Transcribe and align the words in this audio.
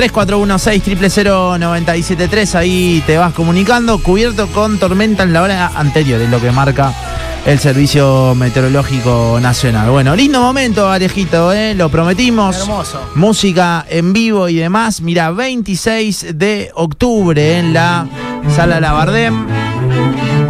3416 0.00 2.54
ahí 2.54 3.02
te 3.06 3.18
vas 3.18 3.34
comunicando, 3.34 4.02
cubierto 4.02 4.46
con 4.46 4.78
tormenta 4.78 5.24
en 5.24 5.34
la 5.34 5.42
hora 5.42 5.72
anterior, 5.74 6.18
es 6.22 6.30
lo 6.30 6.40
que 6.40 6.50
marca 6.50 6.94
el 7.44 7.58
Servicio 7.58 8.34
Meteorológico 8.34 9.38
Nacional. 9.42 9.90
Bueno, 9.90 10.16
lindo 10.16 10.40
momento, 10.40 10.90
Alejito, 10.90 11.52
¿eh? 11.52 11.74
lo 11.74 11.90
prometimos. 11.90 12.60
Hermoso. 12.60 12.98
Música 13.14 13.84
en 13.90 14.14
vivo 14.14 14.48
y 14.48 14.54
demás. 14.54 15.02
Mira, 15.02 15.32
26 15.32 16.38
de 16.38 16.70
octubre 16.76 17.58
en 17.58 17.74
la 17.74 18.06
Sala 18.56 18.80
Labardem. 18.80 19.46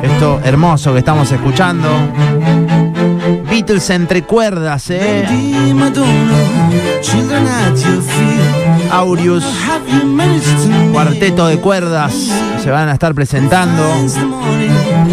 Esto 0.01 0.41
hermoso 0.45 0.93
que 0.93 1.01
estamos 1.01 1.33
escuchando. 1.33 1.89
Beatles 3.71 3.91
entre 3.91 4.23
cuerdas, 4.25 4.91
¿eh? 4.91 5.25
Aureus, 8.91 9.45
cuarteto 10.91 11.47
de 11.47 11.59
cuerdas, 11.59 12.13
se 12.61 12.69
van 12.69 12.89
a 12.89 12.95
estar 12.95 13.15
presentando. 13.15 13.85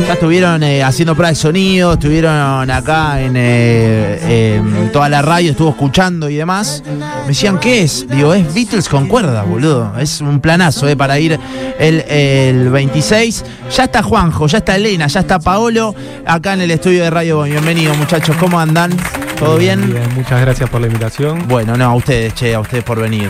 Ya 0.08 0.14
estuvieron 0.14 0.64
eh, 0.64 0.82
haciendo 0.82 1.14
pruebas 1.14 1.38
de 1.38 1.42
sonido, 1.42 1.94
estuvieron 1.94 2.72
acá 2.72 3.22
en, 3.22 3.34
eh, 3.36 4.56
en 4.56 4.92
toda 4.92 5.08
la 5.08 5.22
radio, 5.22 5.52
estuvo 5.52 5.70
escuchando 5.70 6.28
y 6.28 6.38
demás. 6.38 6.82
Me 7.28 7.34
decían, 7.34 7.60
¿qué 7.60 7.82
es? 7.84 8.08
Digo, 8.08 8.34
es 8.34 8.54
Beatles 8.54 8.88
con 8.88 9.06
cuerdas, 9.10 9.46
boludo. 9.46 9.92
Es 10.00 10.22
un 10.22 10.40
planazo 10.40 10.88
eh, 10.88 10.96
para 10.96 11.20
ir 11.20 11.38
el, 11.78 12.00
el 12.10 12.70
26. 12.70 13.44
Ya 13.76 13.84
está 13.84 14.02
Juanjo, 14.02 14.48
ya 14.48 14.60
está 14.60 14.78
Elena, 14.78 15.08
ya 15.08 15.20
está 15.20 15.38
Paolo 15.38 15.94
acá 16.26 16.54
en 16.54 16.62
el 16.62 16.72
estudio 16.72 17.04
de 17.04 17.10
Radio 17.10 17.36
Boy. 17.38 17.52
Bienvenidos, 17.52 17.98
muchachos, 17.98 18.34
¿cómo 18.38 18.58
andan? 18.58 18.92
¿Todo 19.38 19.58
bien? 19.58 19.94
muchas 20.16 20.40
gracias 20.40 20.70
por 20.70 20.80
la 20.80 20.88
invitación. 20.88 21.46
Bueno, 21.50 21.76
no, 21.76 21.84
a 21.84 21.96
ustedes, 21.96 22.34
che, 22.34 22.56
a 22.56 22.62
ustedes 22.62 22.86
por 22.86 23.02
venir. 23.02 23.30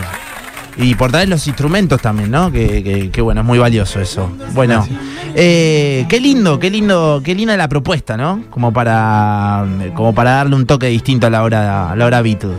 Y 0.76 0.94
por 0.94 1.10
traer 1.10 1.28
los 1.28 1.44
instrumentos 1.48 2.00
también, 2.00 2.30
¿no? 2.30 2.52
Que, 2.52 2.84
que- 2.84 3.10
que, 3.10 3.20
bueno, 3.20 3.40
es 3.40 3.46
muy 3.48 3.58
valioso 3.58 4.00
eso. 4.00 4.30
Bueno, 4.54 4.86
eh, 5.34 6.06
qué 6.08 6.20
lindo, 6.20 6.60
qué 6.60 6.70
lindo, 6.70 7.20
qué 7.24 7.34
linda 7.34 7.56
la 7.56 7.66
propuesta, 7.68 8.16
¿no? 8.16 8.44
Como 8.48 8.72
para, 8.72 9.66
como 9.96 10.14
para 10.14 10.30
darle 10.36 10.54
un 10.54 10.66
toque 10.66 10.86
distinto 10.86 11.26
a 11.26 11.30
la 11.30 11.42
hora, 11.42 11.90
a 11.90 11.96
la 11.96 12.06
hora 12.06 12.22
Beatles. 12.22 12.54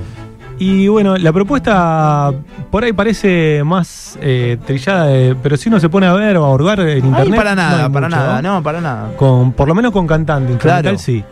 Y 0.59 0.87
bueno, 0.89 1.15
la 1.17 1.31
propuesta 1.31 2.31
por 2.69 2.83
ahí 2.83 2.91
parece 2.93 3.61
más 3.63 4.17
eh, 4.21 4.57
trillada, 4.65 5.05
de- 5.05 5.35
pero 5.41 5.55
si 5.57 5.69
uno 5.69 5.79
se 5.79 5.87
pone 5.89 6.05
a 6.05 6.13
ver 6.13 6.35
o 6.37 6.45
a 6.45 6.53
hurgar 6.53 6.79
en 6.81 6.87
Ay, 6.89 6.97
internet. 7.09 7.35
para 7.35 7.49
no 7.51 7.61
nada, 7.61 7.89
para 7.89 8.07
mucho, 8.07 8.17
nada, 8.19 8.41
¿no? 8.41 8.53
no, 8.55 8.63
para 8.63 8.81
nada. 8.81 9.11
Con, 9.15 9.53
por 9.53 9.67
lo 9.67 9.75
menos 9.75 9.91
con 9.91 10.05
cantante, 10.05 10.51
instrumental 10.51 10.83
Claro. 10.83 10.97
sí. 10.97 11.23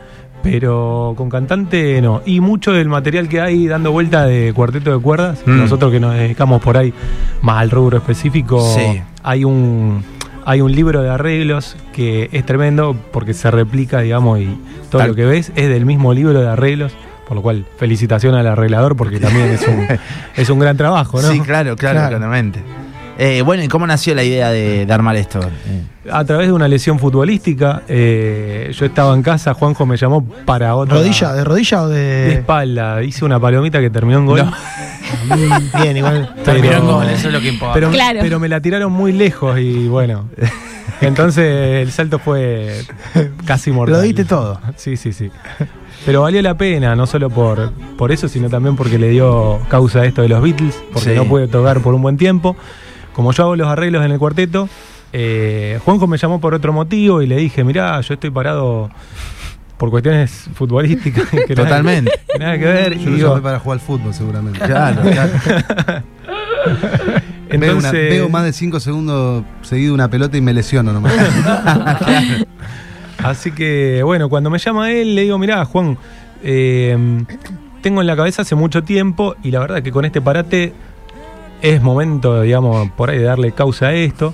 Pero 0.44 1.14
con 1.18 1.30
cantante 1.30 2.02
no. 2.02 2.22
Y 2.26 2.40
mucho 2.40 2.72
del 2.72 2.88
material 2.88 3.28
que 3.28 3.42
hay 3.42 3.68
dando 3.68 3.92
vuelta 3.92 4.26
de 4.26 4.54
cuarteto 4.54 4.96
de 4.96 5.00
cuerdas, 5.04 5.40
Mm. 5.46 5.58
nosotros 5.58 5.92
que 5.92 6.00
nos 6.00 6.14
dedicamos 6.14 6.62
por 6.62 6.78
ahí 6.78 6.94
más 7.42 7.58
al 7.62 7.70
rubro 7.72 7.98
específico, 7.98 8.62
Sí. 8.62 9.02
hay 9.24 9.44
un 9.44 10.04
hay 10.46 10.62
un 10.62 10.72
libro 10.72 11.04
de 11.04 11.10
arreglos 11.10 11.76
que 11.92 12.30
es 12.32 12.46
tremendo 12.46 12.96
porque 13.12 13.34
se 13.34 13.52
replica, 13.52 14.00
digamos, 14.00 14.40
y 14.40 14.58
todo 14.90 15.00
Tal- 15.00 15.10
lo 15.10 15.16
que 15.16 15.26
ves 15.26 15.52
es 15.58 15.68
del 15.68 15.86
mismo 15.86 16.14
libro 16.14 16.40
de 16.40 16.48
arreglos, 16.48 16.94
por 17.28 17.36
lo 17.36 17.42
cual 17.44 17.66
felicitación 17.78 18.36
al 18.36 18.48
arreglador 18.48 18.96
porque 18.96 19.20
también 19.20 19.48
es 19.50 19.68
un, 19.68 19.86
es 20.36 20.50
un 20.50 20.60
gran 20.60 20.78
trabajo, 20.78 21.22
¿no? 21.22 21.30
Sí, 21.32 21.40
claro, 21.42 21.76
claro, 21.76 21.96
Claro. 22.00 22.10
claramente. 22.18 22.62
Eh, 23.20 23.42
bueno, 23.42 23.64
¿y 23.64 23.68
cómo 23.68 23.88
nació 23.88 24.14
la 24.14 24.24
idea 24.24 24.52
de, 24.52 24.86
de 24.86 24.94
armar 24.94 25.16
esto? 25.16 25.40
Eh, 25.42 26.10
A 26.12 26.24
través 26.24 26.46
de 26.48 26.54
una 26.54 26.68
lesión 26.68 27.00
futbolística, 27.00 27.82
eh, 27.88 28.72
yo 28.78 28.86
estaba 28.86 29.16
en 29.16 29.24
casa, 29.24 29.56
Juanjo 29.56 29.88
me 29.88 29.98
llamó 29.98 30.24
para 30.46 30.76
otra... 30.76 30.98
¿Rodilla? 30.98 31.34
¿De 31.34 31.44
rodilla 31.44 31.82
o 31.82 31.88
De 31.90 32.00
de.? 32.00 32.34
espalda, 32.34 33.02
hice 33.02 33.26
una 33.26 33.40
palomita 33.40 33.80
que 33.82 33.90
terminó 33.90 34.20
en 34.20 34.26
gol. 34.28 34.44
Mm, 34.46 35.82
Bien, 35.82 35.98
igual. 35.98 36.30
Pero- 36.36 36.44
Terminó 36.62 36.74
en 36.78 36.86
gol, 36.86 37.10
eso 37.10 37.28
es 37.30 37.34
lo 37.34 37.42
que 37.42 37.48
importa. 37.50 37.74
Pero, 37.74 37.90
Claro. 37.90 38.20
pero 38.22 38.40
me 38.40 38.48
la 38.50 38.62
tiraron 38.62 38.92
muy 38.92 39.12
lejos 39.14 39.58
y 39.60 39.88
bueno. 39.88 40.30
Entonces 41.02 41.82
el 41.84 41.92
salto 41.92 42.20
fue 42.20 42.82
casi 43.46 43.72
mortal. 43.72 43.96
Lo 43.96 44.02
diste 44.02 44.26
todo. 44.26 44.60
Sí, 44.76 44.96
sí, 44.96 45.12
sí. 45.12 45.32
Pero 46.06 46.22
valió 46.22 46.42
la 46.42 46.58
pena, 46.58 46.96
no 46.96 47.06
solo 47.06 47.30
por, 47.30 47.72
por 47.98 48.12
eso, 48.12 48.28
sino 48.30 48.50
también 48.50 48.76
porque 48.78 48.98
le 48.98 49.10
dio 49.10 49.60
causa 49.70 50.00
a 50.00 50.06
esto 50.06 50.22
de 50.22 50.30
los 50.30 50.42
Beatles, 50.42 50.82
porque 50.94 51.10
Sí. 51.12 51.16
no 51.16 51.26
pude 51.26 51.48
tocar 51.48 51.82
por 51.82 51.94
un 51.94 52.02
buen 52.02 52.16
tiempo. 52.18 52.56
Como 53.14 53.32
yo 53.34 53.44
hago 53.44 53.56
los 53.56 53.68
arreglos 53.68 54.06
en 54.06 54.12
el 54.12 54.20
cuarteto, 54.20 54.70
eh, 55.12 55.80
Juanjo 55.84 56.08
me 56.08 56.18
llamó 56.18 56.40
por 56.40 56.54
otro 56.54 56.72
motivo 56.72 57.22
y 57.22 57.28
le 57.28 57.36
dije, 57.38 57.64
mirá, 57.64 58.00
yo 58.02 58.14
estoy 58.14 58.30
parado 58.30 58.90
por 59.78 59.90
cuestiones 59.90 60.50
futbolísticas. 60.54 61.26
que 61.48 61.56
nada- 61.56 61.68
Totalmente. 61.70 62.12
que 62.32 62.40
nada 62.40 62.58
que 62.58 62.66
ver. 62.66 62.94
Yo 62.98 63.02
y 63.02 63.06
lo 63.12 63.16
digo, 63.18 63.42
para 63.42 63.60
jugar 63.60 63.80
al 63.80 63.86
fútbol, 63.86 64.14
seguramente. 64.14 64.60
Claro, 64.60 65.02
claro. 65.12 65.32
Una- 67.78 67.92
pego 67.92 68.30
más 68.30 68.44
de 68.44 68.54
5 68.54 68.80
segundos 68.80 69.44
seguido 69.62 69.94
una 69.94 70.10
pelota 70.10 70.38
y 70.38 70.42
me 70.42 70.54
lesiono 70.54 70.94
nomás. 70.94 71.14
Así 73.24 73.52
que, 73.52 74.02
bueno, 74.04 74.30
cuando 74.30 74.50
me 74.50 74.60
llama 74.60 74.92
él, 74.92 75.16
le 75.16 75.24
digo, 75.24 75.38
mirá, 75.38 75.66
Juan, 75.66 75.98
eh, 76.44 76.98
tengo 77.82 78.02
en 78.02 78.08
la 78.08 78.16
cabeza 78.16 78.44
hace 78.44 78.56
mucho 78.56 78.84
tiempo 78.84 79.36
y 79.44 79.52
la 79.52 79.60
verdad 79.60 79.82
que 79.82 79.92
con 79.92 80.06
este 80.06 80.22
parate 80.22 80.74
es 81.62 81.82
momento, 81.82 82.42
digamos, 82.42 82.90
por 82.92 83.10
ahí 83.10 83.18
de 83.18 83.24
darle 83.24 83.52
causa 83.54 83.88
a 83.88 83.94
esto. 83.94 84.34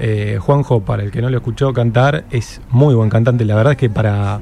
Eh, 0.00 0.38
Juanjo, 0.40 0.80
para 0.80 1.02
el 1.04 1.10
que 1.10 1.22
no 1.22 1.30
lo 1.30 1.36
escuchó 1.38 1.72
cantar, 1.72 2.24
es 2.30 2.60
muy 2.70 2.94
buen 2.94 3.08
cantante. 3.08 3.44
La 3.44 3.54
verdad 3.54 3.72
es 3.72 3.78
que 3.78 3.88
para, 3.88 4.40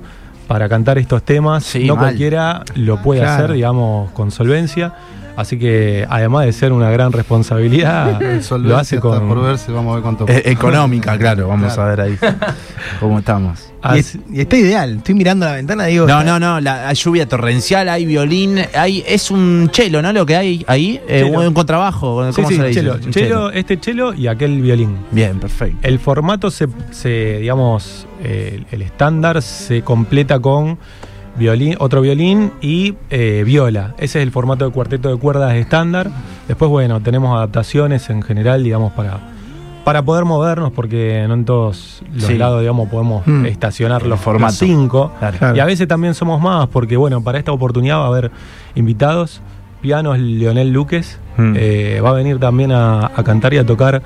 para 0.48 0.68
cantar 0.68 0.98
estos 0.98 1.22
temas, 1.22 1.64
Sí, 1.64 1.84
no 1.84 1.94
mal. 1.94 2.06
cualquiera 2.06 2.62
lo 2.74 3.00
puede 3.02 3.20
Claro. 3.20 3.44
hacer, 3.44 3.52
digamos, 3.54 4.10
con 4.12 4.30
solvencia. 4.30 4.94
Así 5.36 5.58
que, 5.58 6.06
además 6.08 6.46
de 6.46 6.52
ser 6.52 6.72
una 6.72 6.90
gran 6.90 7.10
responsabilidad, 7.12 8.20
lo 8.58 8.76
hace 8.76 8.96
está 8.96 9.08
con. 9.08 9.26
por 9.28 9.42
verse, 9.42 9.72
vamos 9.72 9.92
a 9.92 9.94
ver 9.96 10.02
cuánto. 10.02 10.26
Eh, 10.28 10.42
económica, 10.46 11.18
claro, 11.18 11.48
vamos 11.48 11.74
Claro. 11.74 11.82
a 11.82 11.94
ver 11.96 12.00
ahí 12.00 12.18
cómo 13.00 13.18
estamos. 13.18 13.72
Y, 13.94 13.98
es- 13.98 14.18
y 14.32 14.40
está 14.40 14.56
ideal. 14.56 14.96
Estoy 14.98 15.14
mirando 15.14 15.44
la 15.44 15.52
ventana 15.52 15.88
y 15.88 15.94
digo. 15.94 16.06
No, 16.06 16.22
no, 16.24 16.38
no, 16.38 16.60
la, 16.60 16.88
hay 16.88 16.94
lluvia 16.94 17.28
torrencial, 17.28 17.88
hay 17.88 18.06
violín, 18.06 18.58
hay, 18.74 19.04
es 19.06 19.30
un 19.30 19.68
chelo, 19.72 20.00
¿no? 20.00 20.12
Lo 20.12 20.24
que 20.24 20.36
hay 20.36 20.64
ahí, 20.68 21.00
eh, 21.08 21.24
un 21.24 21.52
contrabajo, 21.52 22.24
¿cómo 22.34 22.48
Sí, 22.48 22.54
sí, 22.54 22.56
se 22.56 22.62
le 22.62 22.68
dice? 22.68 22.80
chelo, 22.80 22.94
Un 22.94 23.10
chelo, 23.10 23.50
este 23.50 23.80
chelo 23.80 24.14
y 24.14 24.26
aquel 24.28 24.62
violín. 24.62 24.96
Bien, 25.10 25.38
perfecto. 25.40 25.76
El 25.82 25.98
formato 25.98 26.50
se, 26.50 26.66
se, 26.92 27.38
digamos, 27.40 28.06
eh, 28.22 28.62
el 28.70 28.82
estándar 28.82 29.42
se 29.42 29.82
completa 29.82 30.38
con 30.38 30.78
violín, 31.36 31.76
otro 31.78 32.00
violín 32.00 32.52
y 32.60 32.94
eh, 33.10 33.42
viola. 33.44 33.94
Ese 33.98 34.18
es 34.20 34.22
el 34.22 34.30
formato 34.30 34.64
de 34.64 34.70
cuarteto 34.72 35.08
de 35.08 35.16
cuerdas 35.16 35.54
estándar. 35.54 36.10
Después, 36.48 36.70
bueno, 36.70 37.00
tenemos 37.00 37.36
adaptaciones 37.36 38.08
en 38.10 38.22
general, 38.22 38.62
digamos, 38.62 38.92
para, 38.92 39.18
para 39.84 40.02
poder 40.02 40.24
movernos, 40.24 40.72
porque 40.72 41.24
no 41.28 41.34
en 41.34 41.44
todos 41.44 42.02
los 42.12 42.24
Sí. 42.24 42.38
lados, 42.38 42.60
digamos, 42.60 42.88
podemos 42.88 43.26
Mm. 43.26 43.46
estacionar 43.46 44.02
los 44.02 44.10
Los 44.10 44.20
formatos. 44.20 44.56
cinco. 44.58 45.12
Claro. 45.18 45.38
Claro. 45.38 45.56
Y 45.56 45.60
a 45.60 45.64
veces 45.64 45.88
también 45.88 46.14
somos 46.14 46.40
más, 46.40 46.68
porque 46.68 46.96
bueno, 46.96 47.22
para 47.22 47.38
esta 47.38 47.52
oportunidad 47.52 47.98
va 47.98 48.04
a 48.04 48.08
haber 48.08 48.30
invitados. 48.74 49.40
Piano 49.80 50.14
es 50.14 50.20
Leonel 50.20 50.70
Luques. 50.72 51.18
Mm. 51.36 51.52
Eh, 51.56 52.00
va 52.02 52.10
a 52.10 52.12
venir 52.14 52.38
también 52.38 52.72
a, 52.72 53.06
a 53.14 53.22
cantar 53.24 53.52
y 53.54 53.58
a 53.58 53.66
tocar 53.66 54.02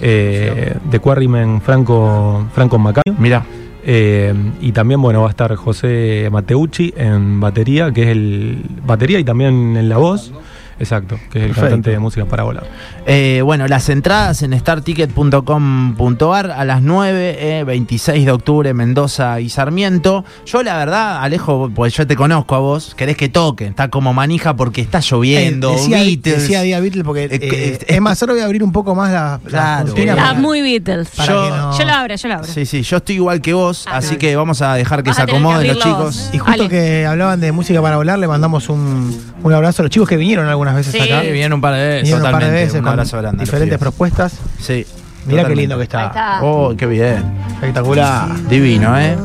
eh, 0.00 0.74
The 0.90 0.98
Quarrymen 0.98 1.60
Franco, 1.60 2.46
Franco 2.54 2.78
Macario. 2.78 3.14
Mira, 3.18 3.44
Eh, 3.84 4.34
y 4.60 4.72
también, 4.72 5.00
bueno, 5.00 5.22
va 5.22 5.28
a 5.28 5.30
estar 5.30 5.54
José 5.56 6.28
Mateucci 6.30 6.92
en 6.96 7.40
batería, 7.40 7.92
que 7.92 8.02
es 8.02 8.08
el 8.08 8.62
batería 8.86 9.18
y 9.18 9.24
también 9.24 9.76
en 9.76 9.88
la 9.88 9.98
voz. 9.98 10.32
Exacto, 10.80 11.16
que 11.30 11.38
es 11.38 11.44
el 11.44 11.50
Perfecto. 11.50 11.60
cantante 11.60 11.90
de 11.90 11.98
música 12.00 12.24
para 12.24 12.42
volar. 12.42 12.64
eh, 13.06 13.42
bueno, 13.44 13.68
las 13.68 13.88
entradas 13.90 14.42
en 14.42 14.52
starticket.com.ar 14.58 16.50
a 16.50 16.64
las 16.64 16.82
9, 16.82 17.36
eh, 17.60 17.64
26 17.64 18.24
de 18.24 18.32
octubre, 18.32 18.72
Mendoza 18.74 19.40
y 19.40 19.48
Sarmiento. 19.50 20.24
Yo, 20.46 20.62
la 20.62 20.76
verdad, 20.78 21.22
Alejo, 21.22 21.70
pues 21.74 21.94
yo 21.94 22.06
te 22.06 22.16
conozco 22.16 22.54
a 22.54 22.58
vos, 22.60 22.94
querés 22.96 23.16
que 23.16 23.28
toque, 23.28 23.66
está 23.66 23.88
como 23.88 24.12
manija 24.14 24.56
porque 24.56 24.80
está 24.80 25.00
lloviendo, 25.00 25.70
Eh, 25.72 25.76
decía, 25.76 25.98
Beatles. 25.98 26.40
decía 26.42 26.62
día 26.62 26.80
Beatles 26.80 27.04
porque. 27.04 27.24
Eh, 27.24 27.28
eh, 27.40 27.78
es 27.86 28.00
más, 28.00 28.18
solo 28.18 28.32
voy 28.32 28.42
a 28.42 28.46
abrir 28.46 28.62
un 28.64 28.72
poco 28.72 28.94
más 28.94 29.12
la. 29.12 29.40
la 29.48 29.84
Claro, 29.84 30.34
muy 30.40 30.62
Beatles. 30.62 31.12
Yo- 31.12 31.24
que 31.24 31.50
no- 31.50 31.78
Yo 31.78 31.84
lo 31.84 31.92
abro, 31.92 32.14
yo 32.14 32.28
lo 32.28 32.34
abro. 32.34 32.46
Sí, 32.46 32.64
sí, 32.66 32.82
yo 32.82 32.96
estoy 32.98 33.16
igual 33.16 33.40
que 33.40 33.52
vos, 33.52 33.84
Ah, 33.86 33.98
así 33.98 34.16
que 34.16 34.34
vamos 34.36 34.62
a 34.62 34.74
dejar 34.74 35.02
que 35.02 35.10
Vas 35.10 35.16
se 35.16 35.22
acomoden 35.22 35.66
los 35.68 35.78
chicos. 35.78 36.30
Y 36.32 36.38
justo 36.38 36.62
Ale. 36.64 36.68
que 36.70 37.06
hablaban 37.06 37.40
de 37.40 37.52
música 37.52 37.80
para 37.82 37.96
volar, 37.96 38.18
le 38.18 38.26
mandamos 38.28 38.68
un, 38.68 39.16
un 39.42 39.52
abrazo 39.52 39.82
a 39.82 39.84
los 39.84 39.90
chicos 39.90 40.08
que 40.08 40.16
vinieron 40.16 40.46
algunas 40.70 40.86
veces 40.86 40.92
Sí. 41.02 41.10
acá. 41.10 41.20
Sí, 41.22 41.26
vinieron 41.28 41.52
un 41.54 41.60
par 41.60 41.74
de 41.74 41.80
veces. 41.86 42.02
Vinieron 42.02 42.20
un 42.20 42.24
par 42.24 42.32
de 42.32 42.38
totalmente, 42.40 42.64
veces 42.64 42.74
un 42.78 42.80
con 42.82 42.92
abrazo 42.92 43.18
grande 43.18 43.44
diferentes 43.44 43.78
propuestas. 43.78 44.38
Sí. 44.58 44.86
Mirá 45.26 45.44
qué 45.44 45.54
lindo 45.54 45.74
que 45.76 45.82
Ahí 45.82 45.84
está. 45.84 46.06
está. 46.06 46.38
Oh, 46.42 46.74
qué 46.76 46.86
bien. 46.86 47.22
Espectacular. 47.52 48.48
Divino, 48.48 48.98
¿eh? 48.98 49.18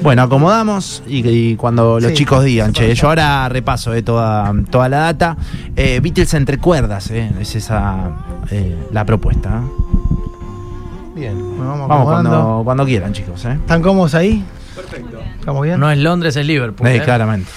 Bueno, 0.00 0.22
acomodamos 0.22 1.02
y, 1.06 1.28
y 1.28 1.56
cuando 1.56 1.98
los 1.98 2.10
Sí. 2.12 2.18
chicos 2.18 2.44
digan, 2.44 2.72
che, 2.72 2.94
yo 2.94 3.08
ahora 3.08 3.48
repaso 3.48 3.92
eh, 3.92 4.02
toda, 4.02 4.52
toda 4.70 4.88
la 4.88 4.98
data. 4.98 5.36
Eh, 5.74 5.98
Beatles 6.00 6.32
entre 6.34 6.58
cuerdas, 6.58 7.10
¿eh? 7.10 7.28
Es 7.40 7.56
esa 7.56 8.10
eh, 8.50 8.76
la 8.92 9.04
propuesta. 9.04 9.48
¿eh? 9.64 11.12
Bien, 11.16 11.34
vamos, 11.58 11.88
Vamos 11.88 12.04
cuando, 12.06 12.60
cuando 12.64 12.84
quieran, 12.86 13.12
chicos, 13.12 13.44
¿eh? 13.44 13.52
¿Están 13.54 13.82
cómodos 13.82 14.14
ahí? 14.14 14.44
Perfecto. 14.76 15.18
¿Estamos 15.40 15.62
bien? 15.62 15.78
No 15.80 15.90
es 15.90 15.98
Londres, 15.98 16.36
es 16.36 16.46
Liverpool. 16.46 16.86
¿eh? 16.86 17.02
claramente. 17.04 17.50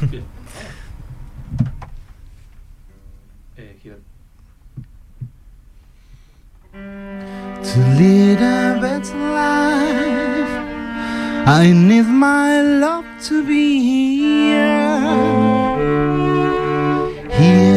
to 0.00 0.06
lead 7.80 8.40
a 8.40 8.78
better 8.80 9.16
life. 9.16 10.54
I 11.46 11.72
need 11.72 12.06
my 12.06 12.62
love 12.62 13.04
to 13.28 13.44
be 13.44 13.80
here, 13.80 14.98
here, 17.30 17.73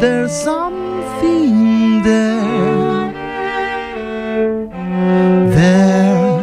there's 0.00 0.32
something 0.32 2.02
there. 2.02 3.12
There, 5.56 6.40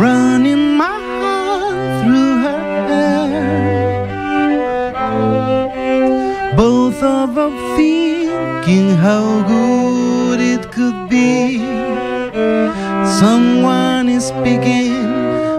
running 0.00 0.76
my 0.76 0.98
heart 1.20 2.02
through 2.02 2.34
her 2.44 2.62
hair. 2.88 3.36
Both 6.56 7.00
of 7.02 7.38
us 7.38 7.76
thinking 7.76 8.96
how 8.96 9.24
good 9.46 10.40
it 10.40 10.72
could 10.72 11.08
be. 11.08 11.58
Someone 13.20 14.08
is 14.08 14.24
speaking, 14.26 14.94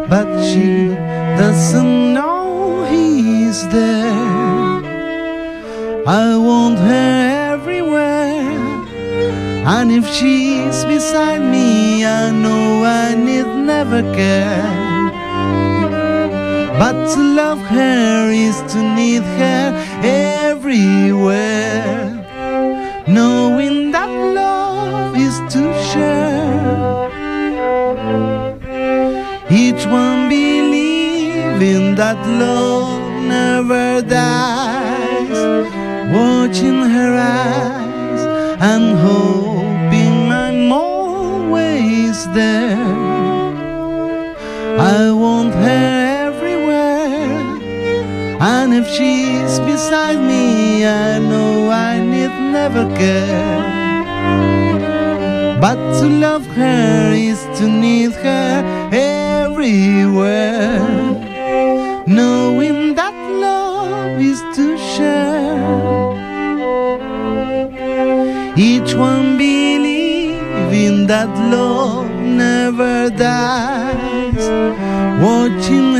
but 0.10 0.27
she 0.44 0.89
doesn't 1.39 2.03
care. 14.01 15.12
But 16.80 17.13
to 17.13 17.22
love 17.22 17.60
her 17.60 18.31
is 18.31 18.57
to 18.74 18.80
need 18.95 19.24
her 19.24 19.66
everywhere. 20.04 21.44
Knowing 23.07 23.92
that 23.92 24.10
love 24.10 25.16
is 25.18 25.38
to 25.54 25.62
share. 25.90 27.10
Each 29.50 29.86
one 29.86 30.30
believing 30.30 31.96
that 31.96 32.18
love 32.28 33.01
never 33.36 34.01
dies. 34.01 35.39
Watching 36.12 36.81
her 36.96 37.12
eyes 37.18 37.83
beside 49.84 50.20
me, 50.20 50.86
I 50.86 51.20
know 51.20 51.70
I 51.70 52.00
need 52.00 52.34
never 52.58 52.86
care. 52.96 53.62
But 55.60 55.78
to 56.00 56.08
love 56.08 56.46
her 56.60 57.12
is 57.14 57.42
to 57.58 57.68
need 57.68 58.14
her 58.14 58.54
everywhere. 58.94 60.80
Knowing 62.08 62.96
that 62.96 63.16
love 63.46 64.22
is 64.22 64.40
to 64.56 64.78
share. 64.78 66.14
Each 68.56 68.94
one 68.94 69.38
believing 69.38 71.08
that 71.08 71.32
love 71.56 72.10
never 72.22 73.10
dies. 73.10 74.46
Watching 75.26 75.93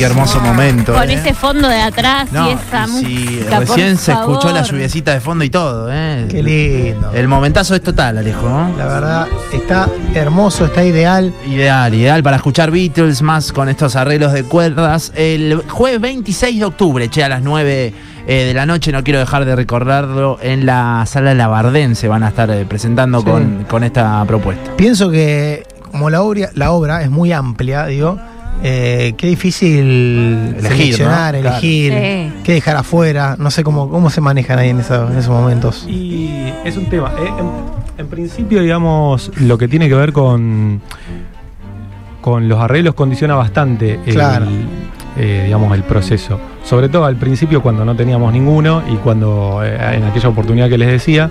qué 0.00 0.06
hermoso 0.06 0.40
momento. 0.40 0.94
Con 0.94 1.10
eh. 1.10 1.12
ese 1.12 1.34
fondo 1.34 1.68
de 1.68 1.78
atrás 1.78 2.32
No, 2.32 2.48
y 2.48 2.54
esa 2.54 2.86
sí, 2.86 2.92
música. 2.92 3.50
por 3.58 3.68
recién 3.68 3.98
se 3.98 4.12
escuchó 4.12 4.50
la 4.50 4.62
lluviecita 4.62 5.12
de 5.12 5.20
fondo 5.20 5.44
y 5.44 5.50
todo, 5.50 5.90
¿eh? 5.92 6.26
Qué 6.30 6.42
lindo. 6.42 7.12
El 7.12 7.28
momentazo 7.28 7.74
es 7.74 7.82
total, 7.82 8.16
Alejo. 8.16 8.48
¿no? 8.48 8.74
La 8.78 8.86
verdad, 8.86 9.26
está 9.52 9.90
hermoso, 10.14 10.64
está 10.64 10.84
ideal. 10.84 11.34
Ideal, 11.46 11.92
ideal 11.92 12.22
para 12.22 12.36
escuchar 12.36 12.70
Beatles 12.70 13.20
más 13.20 13.52
con 13.52 13.68
estos 13.68 13.94
arreglos 13.94 14.32
de 14.32 14.42
cuerdas. 14.42 15.12
El 15.14 15.62
jueves 15.68 16.00
26 16.00 16.60
de 16.60 16.64
octubre, 16.64 17.10
che, 17.10 17.22
a 17.22 17.28
las 17.28 17.42
9 17.42 17.92
eh, 18.26 18.44
de 18.46 18.54
la 18.54 18.64
noche, 18.64 18.92
no 18.92 19.04
quiero 19.04 19.20
dejar 19.20 19.44
de 19.44 19.54
recordarlo, 19.54 20.38
en 20.40 20.64
la 20.64 21.04
sala 21.06 21.34
Labardense 21.34 22.08
van 22.08 22.22
a 22.22 22.28
estar 22.28 22.50
eh, 22.50 22.64
presentando 22.64 23.18
Sí. 23.20 23.26
con, 23.26 23.64
con 23.68 23.84
esta 23.84 24.24
propuesta. 24.24 24.70
Pienso 24.78 25.10
que 25.10 25.62
como 25.90 26.08
la 26.08 26.22
obra, 26.22 26.48
la 26.54 26.70
obra 26.70 27.02
es 27.02 27.10
muy 27.10 27.32
amplia, 27.32 27.84
digo, 27.84 28.16
eh, 28.62 29.14
qué 29.16 29.26
difícil 29.28 30.54
Elegir, 30.58 30.62
seleccionar, 30.62 31.34
¿no? 31.34 31.40
Claro. 31.40 31.56
elegir, 31.56 31.92
Sí. 31.92 32.32
qué 32.44 32.52
dejar 32.54 32.76
afuera. 32.76 33.36
No 33.38 33.50
sé 33.50 33.62
cómo, 33.64 33.88
cómo 33.88 34.10
se 34.10 34.20
manejan 34.20 34.58
ahí 34.58 34.68
en, 34.70 34.80
eso- 34.80 35.08
en 35.10 35.18
esos 35.18 35.30
momentos. 35.30 35.86
Y 35.88 36.30
es 36.64 36.76
un 36.76 36.86
tema. 36.86 37.12
eh, 37.18 37.28
en, 37.38 37.50
en 38.04 38.06
principio, 38.08 38.62
digamos, 38.62 39.30
lo 39.40 39.56
que 39.58 39.68
tiene 39.68 39.88
que 39.88 39.94
ver 39.94 40.12
con, 40.12 40.80
con 42.20 42.48
los 42.48 42.58
arreglos 42.60 42.94
condiciona 42.94 43.34
bastante 43.34 43.98
el, 44.06 44.14
Claro. 44.14 44.46
eh, 45.16 45.42
digamos, 45.46 45.74
el 45.74 45.82
proceso. 45.84 46.38
Sobre 46.64 46.88
todo 46.88 47.04
al 47.06 47.16
principio 47.16 47.62
cuando 47.62 47.84
no 47.84 47.94
teníamos 47.96 48.32
ninguno 48.32 48.82
y 48.92 48.96
cuando 48.96 49.60
eh, 49.64 49.76
en 49.96 50.04
aquella 50.04 50.28
oportunidad 50.28 50.68
que 50.68 50.78
les 50.78 50.88
decía, 50.88 51.30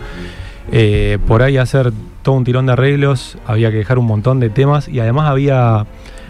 eh, 0.71 1.17
por 1.27 1.41
ahí 1.43 1.57
hacer 1.57 1.91
todo 2.23 2.35
un 2.35 2.43
tirón 2.43 2.65
de 2.65 2.73
arreglos, 2.73 3.37
había 3.47 3.71
que 3.71 3.77
dejar 3.77 3.97
un 3.99 4.05
montón 4.07 4.39
de 4.39 4.49
temas 4.49 4.87
y 4.87 4.99
además 4.99 5.29
había 5.29 5.85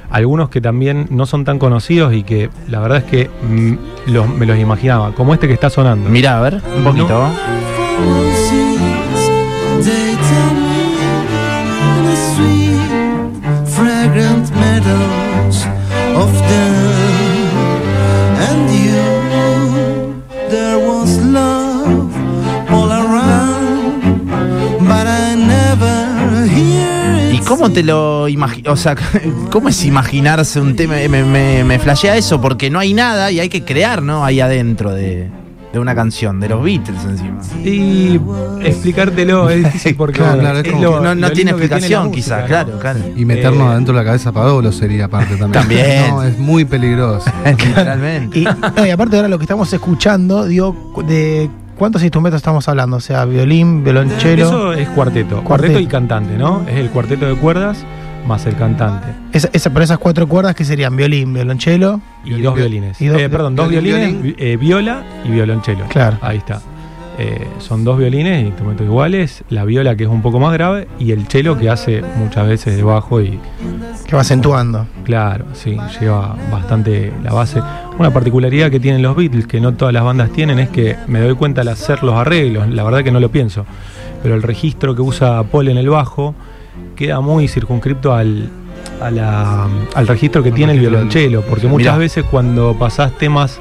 algunos 0.09 0.49
que 0.49 0.61
también 0.61 1.07
no 1.09 1.25
son 1.25 1.45
tan 1.45 1.59
conocidos 1.59 2.13
y 2.13 2.23
que 2.23 2.49
la 2.67 2.79
verdad 2.79 2.99
es 2.99 3.03
que 3.05 3.29
mm, 3.43 3.73
los- 4.11 4.27
me 4.29 4.45
los 4.45 4.57
imaginaba, 4.57 5.11
como 5.13 5.33
este 5.33 5.47
que 5.47 5.53
está 5.53 5.69
sonando. 5.69 6.09
Mirá, 6.09 6.39
a 6.39 6.41
ver, 6.41 6.61
un 6.77 6.83
poquito. 6.83 7.29
They 9.81 10.15
te 27.79 27.83
lo 27.83 28.27
imaginas? 28.27 28.73
O 28.73 28.75
sea, 28.75 28.95
¿cómo 29.51 29.69
es 29.69 29.85
imaginarse 29.85 30.59
un 30.59 30.75
tema? 30.75 30.95
Me, 31.09 31.23
me, 31.23 31.63
me 31.63 31.79
flashea 31.79 32.17
eso 32.17 32.41
porque 32.41 32.69
no 32.69 32.79
hay 32.79 32.93
nada 32.93 33.31
y 33.31 33.39
hay 33.39 33.47
que 33.49 33.63
crear, 33.63 34.01
¿no? 34.01 34.25
Ahí 34.25 34.41
adentro 34.41 34.91
de, 34.91 35.29
de 35.71 35.79
una 35.79 35.95
canción, 35.95 36.39
de 36.41 36.49
los 36.49 36.61
Beatles 36.61 37.01
encima. 37.05 37.39
Y 37.63 38.19
explicártelo 38.65 39.49
es 39.49 39.63
difícil 39.63 39.95
porque 39.95 40.19
Claro, 40.19 40.39
claro, 40.39 40.59
es 40.59 40.67
como 40.69 40.81
lo- 40.83 40.99
no 41.01 41.15
no 41.15 41.27
lo 41.27 41.31
tiene 41.33 41.51
explicación, 41.51 42.11
quizás, 42.11 42.41
¿no? 42.41 42.47
claro, 42.47 42.79
claro. 42.79 42.99
Y 43.15 43.23
meternos 43.23 43.67
Eh, 43.69 43.71
adentro 43.71 43.93
de 43.93 43.99
la 44.01 44.05
cabeza 44.05 44.31
para 44.33 44.47
Pablo 44.47 44.71
sería 44.73 45.05
aparte 45.05 45.35
también. 45.37 45.51
También. 45.53 46.09
No, 46.09 46.23
es 46.23 46.37
muy 46.37 46.65
peligroso. 46.65 47.31
Realmente. 47.75 48.39
Y, 48.39 48.43
no, 48.43 48.85
y 48.85 48.89
aparte 48.89 49.15
ahora 49.15 49.29
lo 49.29 49.37
que 49.37 49.45
estamos 49.45 49.71
escuchando, 49.71 50.45
digo, 50.45 50.93
de 51.07 51.49
cuántos 51.79 52.03
instrumentos 52.03 52.37
estamos 52.37 52.67
hablando, 52.69 52.97
o 52.97 52.99
sea, 52.99 53.25
violín, 53.25 53.83
violonchelo. 53.83 54.45
Eso 54.45 54.73
es 54.73 54.87
cuarteto, 54.89 55.41
cuarteto, 55.41 55.43
Cuarteto. 55.43 55.79
y 55.79 55.87
cantante, 55.87 56.37
¿no? 56.37 56.63
Es 56.67 56.75
el 56.75 56.89
cuarteto 56.91 57.25
de 57.25 57.33
cuerdas 57.35 57.83
más 58.27 58.45
el 58.45 58.55
cantante. 58.55 59.07
Esa, 59.31 59.49
esa- 59.53 59.69
pero 59.71 59.83
esas 59.83 59.97
cuatro 59.97 60.27
cuerdas 60.27 60.53
que 60.53 60.63
serían 60.65 60.95
violín, 60.95 61.33
violonchelo. 61.33 61.99
Y 62.25 62.39
dos 62.41 62.53
violines. 62.53 63.01
y 63.01 63.07
dos- 63.07 63.19
Eh, 63.19 63.29
perdón, 63.29 63.55
dos 63.55 63.69
violín, 63.69 63.95
violines, 63.95 64.21
vi- 64.21 64.35
eh, 64.37 64.57
viola 64.57 65.03
y 65.25 65.29
violonchelo. 65.29 65.85
Claro. 65.87 66.17
Ahí 66.21 66.37
está. 66.37 66.61
Eh, 67.21 67.47
son 67.57 67.83
dos 67.83 67.97
violines, 67.97 68.45
instrumentos 68.45 68.85
iguales, 68.85 69.43
la 69.49 69.65
viola 69.65 69.95
que 69.97 70.05
es 70.05 70.09
un 70.09 70.21
poco 70.21 70.39
más 70.39 70.53
grave 70.53 70.87
y 70.99 71.11
el 71.11 71.27
cello 71.27 71.57
que 71.57 71.69
hace 71.69 72.01
muchas 72.17 72.47
veces 72.47 72.77
de 72.77 72.83
bajo 72.83 73.19
y 73.21 73.37
Que 74.07 74.15
va 74.15 74.21
acentuando. 74.21 74.87
claro, 75.03 75.43
sí, 75.53 75.77
lleva 75.99 76.37
bastante 76.49 77.11
la 77.21 77.33
base. 77.33 77.61
Una 77.97 78.13
particularidad 78.13 78.71
que 78.71 78.79
tienen 78.79 79.01
los 79.01 79.15
Beatles, 79.17 79.47
que 79.47 79.59
no 79.59 79.73
todas 79.73 79.93
las 79.93 80.03
bandas 80.05 80.29
tienen, 80.31 80.59
es 80.59 80.69
que 80.69 80.95
me 81.07 81.19
doy 81.19 81.35
cuenta 81.35 81.59
al 81.61 81.67
hacer 81.67 82.03
los 82.03 82.15
arreglos, 82.15 82.69
la 82.69 82.83
verdad 82.83 83.03
que 83.03 83.11
no 83.11 83.19
lo 83.19 83.29
pienso, 83.29 83.65
pero 84.23 84.35
el 84.35 84.41
registro 84.41 84.95
que 84.95 85.01
usa 85.01 85.43
Paul 85.43 85.67
en 85.67 85.77
el 85.77 85.89
bajo 85.89 86.33
queda 86.95 87.19
muy 87.19 87.49
circunscripto 87.49 88.13
al, 88.13 88.49
a 89.01 89.11
la- 89.11 89.67
al 89.93 90.07
registro 90.07 90.41
que 90.41 90.51
tiene 90.53 90.71
el 90.71 90.79
violonchelo, 90.79 91.41
porque 91.41 91.67
muchas 91.67 91.93
mirá. 91.93 91.97
veces 91.97 92.23
cuando 92.31 92.75
pasás 92.79 93.11
temas 93.17 93.59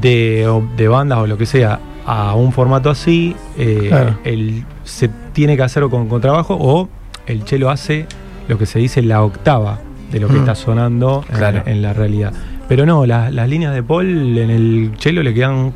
de, 0.00 0.46
o- 0.48 0.66
de 0.76 0.88
bandas 0.88 1.18
o 1.18 1.26
lo 1.28 1.36
que 1.38 1.46
sea 1.46 1.78
a 2.10 2.34
un 2.34 2.52
formato 2.52 2.88
así, 2.88 3.36
eh, 3.58 3.86
Claro. 3.88 4.18
el, 4.24 4.64
se 4.84 5.08
tiene 5.34 5.56
que 5.56 5.62
hacer 5.62 5.82
con 5.90 6.08
contrabajo 6.08 6.56
o 6.58 6.88
el 7.26 7.44
chelo 7.44 7.68
hace 7.70 8.06
lo 8.48 8.56
que 8.56 8.64
se 8.64 8.78
dice 8.78 9.02
la 9.02 9.22
octava 9.22 9.78
de 10.10 10.18
lo 10.20 10.28
que 10.28 10.34
Mm. 10.34 10.38
está 10.38 10.54
sonando 10.54 11.22
en- 11.28 11.36
Claro. 11.36 11.62
en, 11.66 11.82
la 11.82 11.92
realidad. 11.92 12.32
Pero 12.66 12.86
no, 12.86 13.04
las, 13.04 13.30
las 13.32 13.46
líneas 13.46 13.74
de 13.74 13.82
Paul 13.82 14.38
en 14.38 14.48
el 14.50 14.92
chelo 14.96 15.22
le 15.22 15.34
quedan 15.34 15.74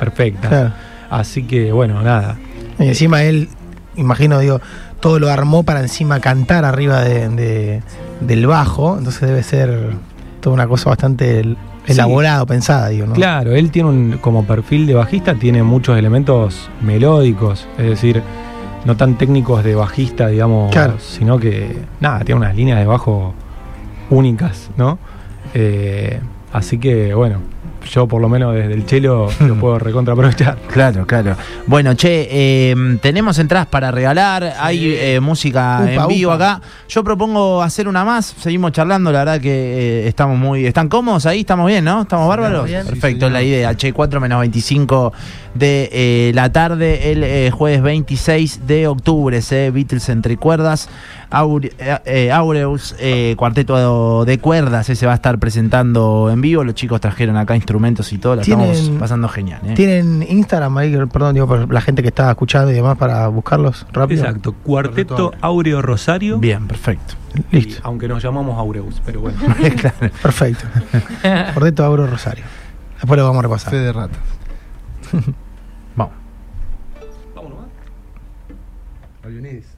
perfectas. 0.00 0.48
Claro. 0.50 0.72
Así 1.10 1.44
que 1.44 1.70
bueno, 1.70 2.02
nada. 2.02 2.36
Y 2.80 2.88
encima 2.88 3.22
él, 3.22 3.48
imagino, 3.94 4.40
digo, 4.40 4.60
todo 4.98 5.20
lo 5.20 5.30
armó 5.30 5.62
para 5.62 5.78
encima 5.80 6.18
cantar 6.18 6.64
arriba 6.64 7.02
de, 7.02 7.28
de- 7.28 7.82
del 8.20 8.46
bajo. 8.48 8.98
Entonces 8.98 9.20
debe 9.28 9.44
ser 9.44 9.90
toda 10.40 10.54
una 10.54 10.66
cosa 10.66 10.90
bastante 10.90 11.44
el- 11.88 11.94
Sí. 11.96 12.00
pensada, 12.46 12.88
digo, 12.88 13.06
¿no? 13.06 13.12
Claro, 13.14 13.54
él 13.54 13.70
tiene 13.70 13.88
un, 13.88 14.18
como 14.20 14.44
perfil 14.44 14.86
de 14.86 14.94
bajista, 14.94 15.34
tiene 15.34 15.62
muchos 15.62 15.96
elementos 15.98 16.68
melódicos, 16.82 17.66
es 17.78 17.86
decir, 17.90 18.22
no 18.84 18.96
tan 18.96 19.16
técnicos 19.18 19.64
de 19.64 19.74
bajista, 19.74 20.28
digamos, 20.28 20.70
Claro. 20.70 20.94
sino 20.98 21.38
que, 21.38 21.76
nada, 22.00 22.20
tiene 22.20 22.40
unas 22.40 22.54
líneas 22.56 22.78
de 22.78 22.86
bajo 22.86 23.34
únicas, 24.10 24.70
¿no? 24.76 24.98
Eh, 25.54 26.20
así 26.52 26.78
que, 26.78 27.14
bueno, 27.14 27.38
yo 27.90 28.06
por 28.06 28.20
lo 28.20 28.28
menos 28.28 28.54
desde 28.54 28.74
el 28.74 28.86
chelo 28.86 29.28
lo 29.40 29.54
puedo 29.60 29.78
recontra 29.78 30.14
aprovechar. 30.14 30.58
Claro, 30.68 31.06
claro. 31.06 31.36
Bueno, 31.66 31.94
che, 31.94 32.28
eh, 32.30 32.98
tenemos 33.00 33.38
entradas 33.38 33.66
para 33.66 33.90
regalar, 33.90 34.54
hay 34.58 34.94
eh, 34.94 35.20
música 35.20 35.80
Upa, 35.82 35.92
en 35.92 36.08
vivo 36.08 36.34
upa. 36.34 36.52
acá. 36.54 36.62
Yo 36.88 37.02
propongo 37.04 37.62
hacer 37.62 37.88
una 37.88 38.04
más, 38.04 38.34
seguimos 38.38 38.72
charlando, 38.72 39.10
la 39.12 39.20
verdad 39.20 39.40
que 39.40 39.50
eh, 40.04 40.08
estamos 40.08 40.38
muy... 40.38 40.66
¿Están 40.66 40.88
cómodos 40.88 41.26
ahí? 41.26 41.40
¿Estamos 41.40 41.66
bien, 41.66 41.84
no? 41.84 42.02
¿Estamos 42.02 42.28
bárbaros? 42.28 42.66
bien. 42.66 42.86
Perfecto, 42.86 43.26
es 43.26 43.32
la 43.32 43.42
idea. 43.42 43.76
Che, 43.76 43.92
4 43.92 44.20
menos 44.20 44.40
25 44.40 45.12
de 45.58 45.88
eh, 45.92 46.32
la 46.34 46.52
tarde, 46.52 47.10
el 47.12 47.22
eh, 47.24 47.50
jueves 47.50 47.82
26 47.82 48.66
de 48.66 48.86
octubre, 48.86 49.40
eh, 49.50 49.70
Beatles 49.74 50.08
entre 50.08 50.36
cuerdas. 50.36 50.88
Aure- 51.30 51.72
eh, 52.06 52.30
Aureus, 52.32 52.94
eh, 52.98 53.34
cuarteto 53.36 54.24
de 54.24 54.38
cuerdas, 54.38 54.88
ese 54.88 55.04
va 55.04 55.12
a 55.12 55.16
estar 55.16 55.38
presentando 55.38 56.30
en 56.32 56.40
vivo. 56.40 56.64
Los 56.64 56.74
chicos 56.74 57.00
trajeron 57.02 57.36
acá 57.36 57.54
instrumentos 57.54 58.12
y 58.12 58.18
todo, 58.18 58.36
la 58.36 58.42
estamos 58.42 58.90
pasando 58.98 59.28
genial. 59.28 59.60
¿eh? 59.66 59.74
¿Tienen 59.74 60.24
Instagram 60.26 60.78
ahí? 60.78 60.96
Perdón, 61.12 61.34
digo, 61.34 61.46
por 61.46 61.70
la 61.72 61.80
gente 61.82 62.00
que 62.02 62.08
está 62.08 62.30
escuchando 62.30 62.70
y 62.70 62.74
demás 62.74 62.96
para 62.96 63.28
buscarlos 63.28 63.86
rápido. 63.92 64.22
Exacto, 64.24 64.54
Cuarteto 64.54 65.32
Aureo 65.42 65.82
Rosario. 65.82 66.38
Bien, 66.38 66.66
perfecto. 66.66 67.14
y- 67.52 67.56
Listo. 67.56 67.80
aunque 67.84 68.08
nos 68.08 68.22
llamamos 68.22 68.56
Aureus, 68.58 69.02
pero 69.04 69.20
bueno. 69.20 69.38
Perfecto. 70.22 70.64
Cordeto 71.54 71.84
Auro 71.84 72.06
Rosario. 72.06 72.44
Después 73.00 73.18
lo 73.18 73.24
vamos 73.24 73.40
a 73.40 73.42
repasar. 73.42 73.70
Fe 73.70 73.76
de 73.76 73.92
Sí. 79.28 79.44
Un, 79.44 79.77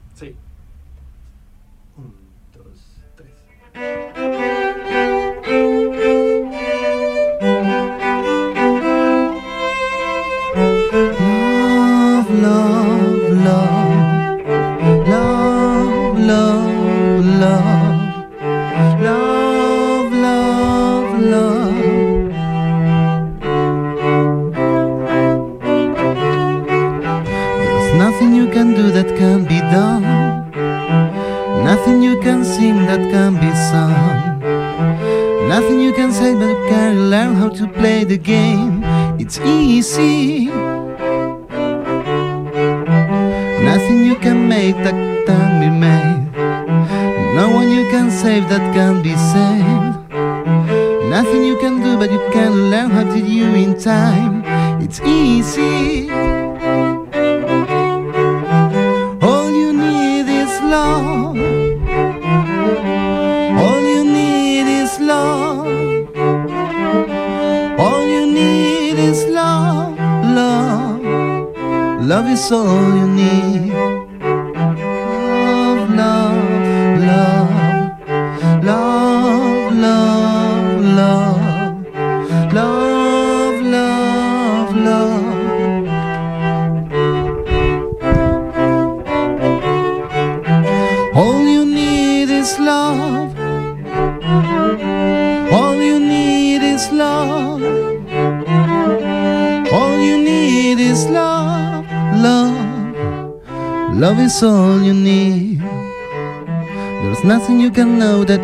Love 72.11 72.27
is 72.27 72.51
all 72.51 72.93
you 72.97 73.07
need. 73.07 73.90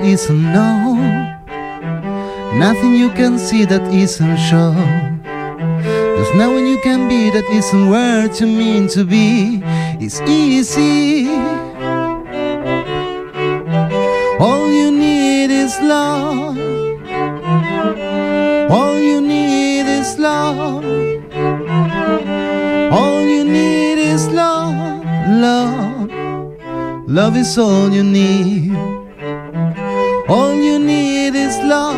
Isn't 0.08 0.54
known. 0.54 1.38
Nothing 2.58 2.94
you 2.96 3.10
can 3.10 3.38
see 3.38 3.66
that 3.66 3.84
isn't 3.94 4.38
shown. 4.38 5.22
There's 5.24 6.34
no 6.36 6.52
one 6.54 6.66
you 6.66 6.80
can 6.82 7.08
be 7.08 7.30
that 7.30 7.46
isn't 7.46 7.90
what 7.90 8.40
you 8.40 8.48
mean 8.48 8.88
to 8.90 9.04
be. 9.04 9.62
It's 10.00 10.22
easy. 10.22 11.28
All 14.40 14.72
you 14.72 14.92
need 14.92 15.52
is 15.52 15.78
love. 15.82 16.58
All 18.72 18.98
you 18.98 19.22
need 19.22 19.86
is 20.00 20.18
love. 20.18 20.86
All 22.94 23.22
you 23.22 23.44
need 23.44 24.00
is 24.00 24.28
love, 24.30 25.06
love. 25.30 26.10
Love 27.08 27.38
is 27.38 27.58
all 27.58 27.90
you 27.90 28.04
need. 28.04 28.97
All 30.30 30.56
you 30.56 30.78
need 30.78 31.36
is 31.36 31.58
love. 31.64 31.96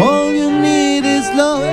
All 0.00 0.32
you 0.32 0.50
need 0.60 1.04
is 1.04 1.30
love. 1.34 1.64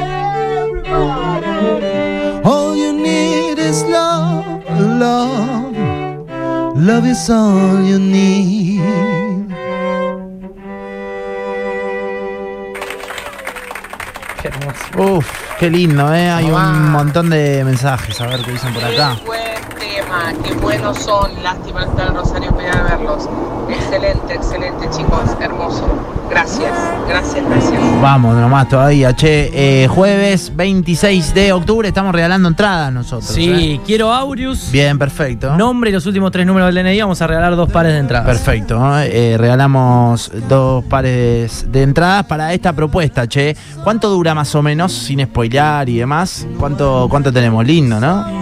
All 2.46 2.76
you 2.76 2.94
need 2.94 3.58
is 3.58 3.84
love, 3.84 4.46
love. 5.00 5.76
Love 6.78 7.06
is 7.08 7.30
all 7.30 7.84
you 7.84 7.98
need. 8.00 8.82
Qué 14.42 14.48
hermoso. 14.50 15.18
Uf, 15.18 15.28
qué 15.60 15.70
lindo, 15.72 16.14
¿eh? 16.14 16.30
Hay 16.30 16.52
un 16.52 16.92
montón 16.92 17.32
de 17.32 17.64
mensajes, 17.64 18.22
a 18.22 18.28
ver 18.28 18.42
qué 18.44 18.52
dicen 18.52 18.74
por 18.74 18.84
acá. 18.86 19.18
Tema, 20.18 20.34
qué 20.44 20.54
buenos 20.54 20.98
son. 21.00 21.32
Lástima 21.44 21.86
no 21.86 21.92
estar 21.92 22.08
en 22.08 22.16
Rosario 22.16 22.52
para 22.56 22.84
verlos. 22.84 23.30
Excelente, 23.70 24.34
excelente 24.34 24.90
chicos, 24.90 25.22
hermoso. 25.40 25.88
Gracias, 26.30 26.72
gracias, 27.08 27.46
gracias. 27.46 28.02
Vamos 28.02 28.36
nomás 28.36 28.68
todavía, 28.68 29.16
che. 29.16 29.50
Eh, 29.54 29.88
jueves 29.88 30.56
26 30.56 31.34
de 31.34 31.54
octubre 31.54 31.88
estamos 31.88 32.14
regalando 32.14 32.48
entradas 32.48 32.92
nosotros. 32.92 33.30
Sí, 33.30 33.50
¿eh? 33.50 33.82
quiero 33.86 34.12
Aureus. 34.12 34.72
Bien, 34.72 34.98
perfecto. 34.98 35.56
Nombre 35.56 35.90
y 35.90 35.94
los 35.94 36.06
últimos 36.06 36.32
tres 36.32 36.46
números 36.46 36.74
del 36.74 36.84
DNI. 36.84 37.02
Vamos 37.02 37.22
a 37.22 37.28
regalar 37.28 37.56
dos 37.56 37.70
pares 37.70 37.94
de 37.94 38.00
entradas. 38.00 38.28
Perfecto. 38.28 38.80
eh, 39.04 39.36
regalamos 39.38 40.32
dos 40.50 40.84
pares 40.86 41.72
de 41.72 41.84
entradas 41.84 42.26
para 42.26 42.54
esta 42.54 42.74
propuesta, 42.74 43.28
che. 43.28 43.56
¿Cuánto 43.84 44.10
dura 44.10 44.34
más 44.34 44.54
o 44.56 44.64
menos, 44.64 44.92
sin 44.92 45.24
spoilear 45.24 45.88
y 45.90 45.98
demás? 45.98 46.48
¿Cuánto, 46.58 47.08
cuánto 47.10 47.32
tenemos? 47.32 47.66
Lindo, 47.66 48.00
¿no? 48.00 48.37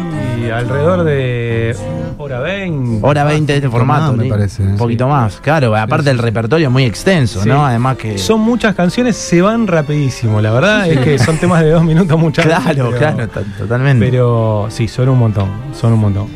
Y 0.46 0.50
alrededor 0.52 1.04
de 1.04 1.76
hora 2.18 2.40
20. 2.40 3.00
Hora 3.06 3.24
20 3.24 3.52
de 3.54 3.58
este 3.58 3.70
formato. 3.70 4.08
más, 4.10 4.18
me 4.18 4.24
¿sí? 4.26 4.30
parece, 4.30 4.64
Un 4.64 4.72
sí. 4.74 4.78
poquito 4.78 5.08
más. 5.08 5.40
Claro, 5.42 5.76
aparte 5.76 6.10
el 6.12 6.18
repertorio 6.20 6.68
es 6.68 6.72
muy 6.74 6.84
extenso, 6.84 7.42
Sí. 7.42 7.50
¿no? 7.50 7.66
Además 7.66 7.98
que. 7.98 8.18
Son 8.18 8.42
muchas 8.42 8.76
canciones, 8.76 9.16
se 9.16 9.42
van 9.42 9.66
rapidísimo. 9.68 10.42
La 10.42 10.52
verdad 10.52 10.88
es 10.90 11.00
que 11.00 11.18
son 11.20 11.38
temas 11.38 11.62
de 11.64 11.72
dos 11.72 11.84
minutos 11.84 12.18
muchas 12.20 12.46
veces, 12.46 12.62
Claro, 12.64 12.90
pero- 12.92 12.98
claro, 12.98 13.28
to- 13.30 13.42
totalmente. 13.58 14.06
Pero 14.06 14.68
sí, 14.70 14.88
son 14.88 15.10
un 15.10 15.20
montón. 15.20 15.50
Son 15.74 15.94
un 15.94 16.00
montón. 16.00 16.28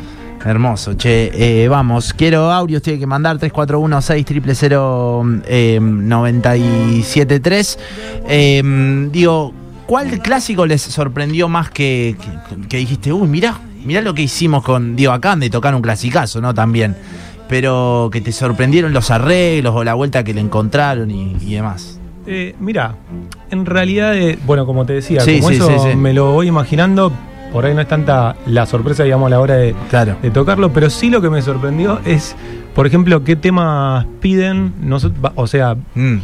Hermoso, 0.44 0.94
che. 0.94 1.30
Eh, 1.64 1.68
vamos, 1.68 2.12
quiero 2.14 2.50
audios, 2.50 2.82
tiene 2.82 2.98
que 2.98 3.06
mandar 3.06 3.38
341-600-973. 3.38 5.42
Eh, 5.46 5.78
973. 5.80 7.78
Eh, 8.28 9.08
digo, 9.12 9.52
¿cuál 9.86 10.18
clásico 10.20 10.66
les 10.66 10.82
sorprendió 10.82 11.48
más 11.48 11.70
que, 11.70 12.16
que, 12.18 12.28
que 12.68 12.76
dijiste, 12.78 13.12
uy, 13.12 13.28
mirá, 13.28 13.58
mirá 13.84 14.00
lo 14.00 14.14
que 14.14 14.22
hicimos 14.22 14.62
con. 14.62 14.96
Digo, 14.96 15.12
acá 15.12 15.32
han 15.32 15.40
de 15.40 15.50
tocar 15.50 15.74
un 15.74 15.82
clasicazo, 15.82 16.40
¿no? 16.40 16.54
También. 16.54 16.96
Pero 17.48 18.08
que 18.12 18.20
te 18.20 18.32
sorprendieron 18.32 18.92
los 18.92 19.10
arreglos 19.10 19.74
o 19.74 19.82
la 19.84 19.94
vuelta 19.94 20.22
que 20.22 20.32
le 20.34 20.40
encontraron 20.40 21.10
y, 21.10 21.36
y 21.40 21.54
demás. 21.54 21.98
Eh, 22.26 22.54
mira, 22.60 22.94
en 23.50 23.66
realidad, 23.66 24.16
eh, 24.16 24.38
bueno, 24.46 24.66
como 24.66 24.86
te 24.86 24.92
decía, 24.92 25.20
Sí, 25.22 25.36
como 25.40 25.48
sí, 25.48 25.54
eso 25.56 25.90
sí, 25.90 25.96
me 25.96 26.12
lo 26.12 26.30
voy 26.32 26.46
imaginando, 26.46 27.12
por 27.52 27.64
ahí 27.66 27.74
no 27.74 27.80
es 27.80 27.88
tanta 27.88 28.36
la 28.46 28.66
sorpresa, 28.66 29.02
digamos, 29.02 29.26
a 29.26 29.30
la 29.30 29.40
hora 29.40 29.56
de, 29.56 29.74
Claro. 29.88 30.16
de 30.22 30.30
tocarlo, 30.30 30.72
pero 30.72 30.90
sí 30.90 31.10
lo 31.10 31.20
que 31.20 31.30
me 31.30 31.42
sorprendió 31.42 31.98
es, 32.04 32.36
por 32.74 32.86
ejemplo, 32.86 33.24
qué 33.24 33.34
temas 33.34 34.06
piden. 34.20 34.72
va- 35.24 35.32
o 35.34 35.46
sea, 35.48 35.74
Mm, 35.94 36.18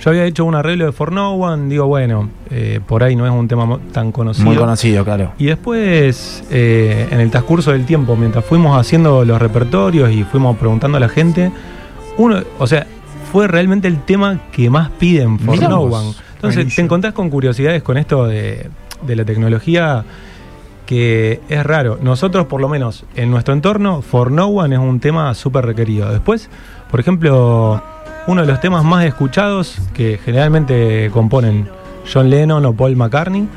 yo 0.00 0.10
había 0.10 0.24
hecho 0.24 0.44
un 0.44 0.54
arreglo 0.54 0.86
de 0.86 0.92
For 0.92 1.12
No 1.12 1.34
One, 1.34 1.68
digo, 1.68 1.86
bueno, 1.86 2.30
eh, 2.50 2.80
por 2.86 3.02
ahí 3.02 3.16
no 3.16 3.26
es 3.26 3.32
un 3.32 3.46
tema 3.48 3.78
tan 3.92 4.12
conocido. 4.12 4.46
muy 4.46 4.56
conocido, 4.56 5.04
claro. 5.04 5.32
Y 5.38 5.46
después, 5.46 6.42
eh, 6.50 7.06
en 7.10 7.20
el 7.20 7.30
transcurso 7.30 7.72
del 7.72 7.84
tiempo, 7.84 8.16
mientras 8.16 8.44
fuimos 8.44 8.78
haciendo 8.78 9.24
los 9.24 9.40
repertorios 9.40 10.10
y 10.10 10.24
fuimos 10.24 10.56
preguntando 10.56 10.96
a 10.96 11.00
la 11.00 11.08
gente, 11.08 11.52
uno, 12.16 12.40
o 12.58 12.66
sea, 12.66 12.86
fue 13.30 13.46
realmente 13.46 13.88
el 13.88 14.02
tema 14.02 14.40
que 14.52 14.70
más 14.70 14.90
piden 14.90 15.38
For 15.38 15.54
Mirá 15.54 15.68
No 15.68 15.86
vos. 15.86 16.02
One. 16.02 16.14
Entonces, 16.36 16.74
te 16.74 16.80
encontrás 16.80 17.12
con 17.12 17.28
curiosidades 17.28 17.82
con 17.82 17.98
esto 17.98 18.26
de, 18.26 18.70
de 19.02 19.16
la 19.16 19.24
tecnología 19.26 20.04
que 20.86 21.40
es 21.48 21.64
raro. 21.64 21.98
Nosotros, 22.02 22.46
por 22.46 22.60
lo 22.60 22.68
menos, 22.68 23.04
en 23.14 23.30
nuestro 23.30 23.54
entorno, 23.54 24.02
For 24.02 24.32
No 24.32 24.46
One 24.46 24.74
es 24.74 24.80
un 24.80 24.98
tema 24.98 25.32
súper 25.34 25.66
requerido. 25.66 26.10
Después, 26.10 26.48
por 26.90 26.98
ejemplo, 26.98 27.80
uno 28.30 28.42
de 28.42 28.46
los 28.46 28.60
temas 28.60 28.84
más 28.84 29.04
escuchados 29.04 29.76
que 29.92 30.18
generalmente 30.24 31.10
componen 31.12 31.68
John 32.12 32.30
Lennon 32.30 32.64
o 32.64 32.72
Paul 32.72 32.94
McCartney 32.94 33.48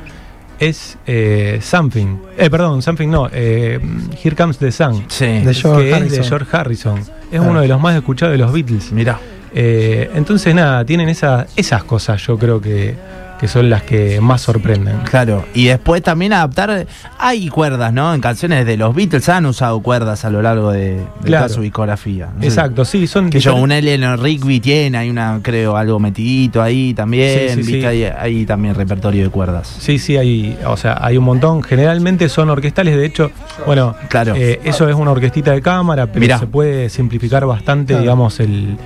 es 0.59 0.97
eh, 1.05 1.59
Something. 1.61 2.17
Eh, 2.37 2.49
perdón, 2.49 2.81
Something 2.81 3.07
no. 3.09 3.29
eh, 3.31 3.79
Here 4.23 4.35
Comes 4.35 4.57
the 4.57 4.71
Sun. 4.71 5.05
Sí. 5.09 5.25
De 5.25 5.53
George 5.53 5.83
que 5.83 5.91
es 5.91 5.91
de 5.91 5.95
Harrison. 5.95 6.23
George 6.25 6.57
Harrison. 6.57 6.97
Es 6.99 7.07
Claro. 7.29 7.49
uno 7.51 7.61
de 7.61 7.67
los 7.67 7.79
más 7.79 7.95
escuchados 7.95 8.31
de 8.31 8.37
los 8.39 8.51
Beatles. 8.51 8.91
Mirá. 8.91 9.19
Eh, 9.53 10.09
entonces, 10.15 10.55
nada, 10.55 10.83
tienen 10.85 11.07
esa- 11.09 11.45
esas 11.55 11.83
cosas, 11.83 12.19
yo 12.25 12.37
creo 12.39 12.59
que, 12.59 12.95
que 13.39 13.47
son 13.47 13.69
las 13.69 13.83
que 13.83 14.21
más 14.21 14.41
sorprenden. 14.41 14.97
Claro, 15.09 15.45
y 15.53 15.65
después 15.65 16.01
también 16.01 16.31
adaptar. 16.33 16.87
Hay 17.19 17.49
cuerdas, 17.49 17.91
¿no? 17.91 18.13
En 18.13 18.21
canciones 18.21 18.65
de 18.65 18.77
los 18.77 18.95
Beatles 18.95 19.27
han 19.29 19.45
usado 19.45 19.81
cuerdas 19.81 20.23
a 20.23 20.29
lo 20.29 20.41
largo 20.41 20.71
de, 20.71 20.95
de 20.95 21.05
Claro. 21.25 21.45
toda 21.45 21.55
su 21.55 21.61
discografía. 21.61 22.29
No. 22.37 22.43
Exacto, 22.43 22.85
sí, 22.85 23.05
son 23.07 23.29
Que 23.29 23.39
yo, 23.39 23.55
un 23.55 23.71
Eleanor 23.71 24.19
Rigby 24.21 24.59
tiene, 24.59 24.97
hay 24.97 25.09
una, 25.09 25.39
creo, 25.41 25.75
algo 25.75 25.99
metidito 25.99 26.61
ahí 26.61 26.93
también. 26.93 27.39
Sí, 27.49 27.49
sí, 27.49 27.55
¿viste? 27.57 27.79
sí. 27.81 27.85
Hay, 27.85 28.03
hay 28.03 28.45
también 28.45 28.75
repertorio 28.75 29.23
de 29.23 29.29
cuerdas. 29.29 29.75
Sí, 29.79 29.99
sí, 29.99 30.15
hay, 30.17 30.57
o 30.65 30.77
sea, 30.77 30.97
hay 31.01 31.17
un 31.17 31.23
montón. 31.25 31.63
Generalmente 31.63 32.29
son 32.29 32.49
orquestales, 32.49 32.95
de 32.95 33.05
hecho, 33.05 33.31
bueno, 33.65 33.95
Claro. 34.09 34.35
eh, 34.35 34.61
eso 34.63 34.87
es 34.87 34.95
una 34.95 35.11
orquestita 35.11 35.51
de 35.51 35.61
cámara, 35.61 36.07
pero 36.07 36.19
Mirá. 36.21 36.39
se 36.39 36.47
puede 36.47 36.89
simplificar 36.89 37.45
bastante, 37.45 37.87
Claro. 37.93 38.01
digamos, 38.01 38.39
el, 38.39 38.77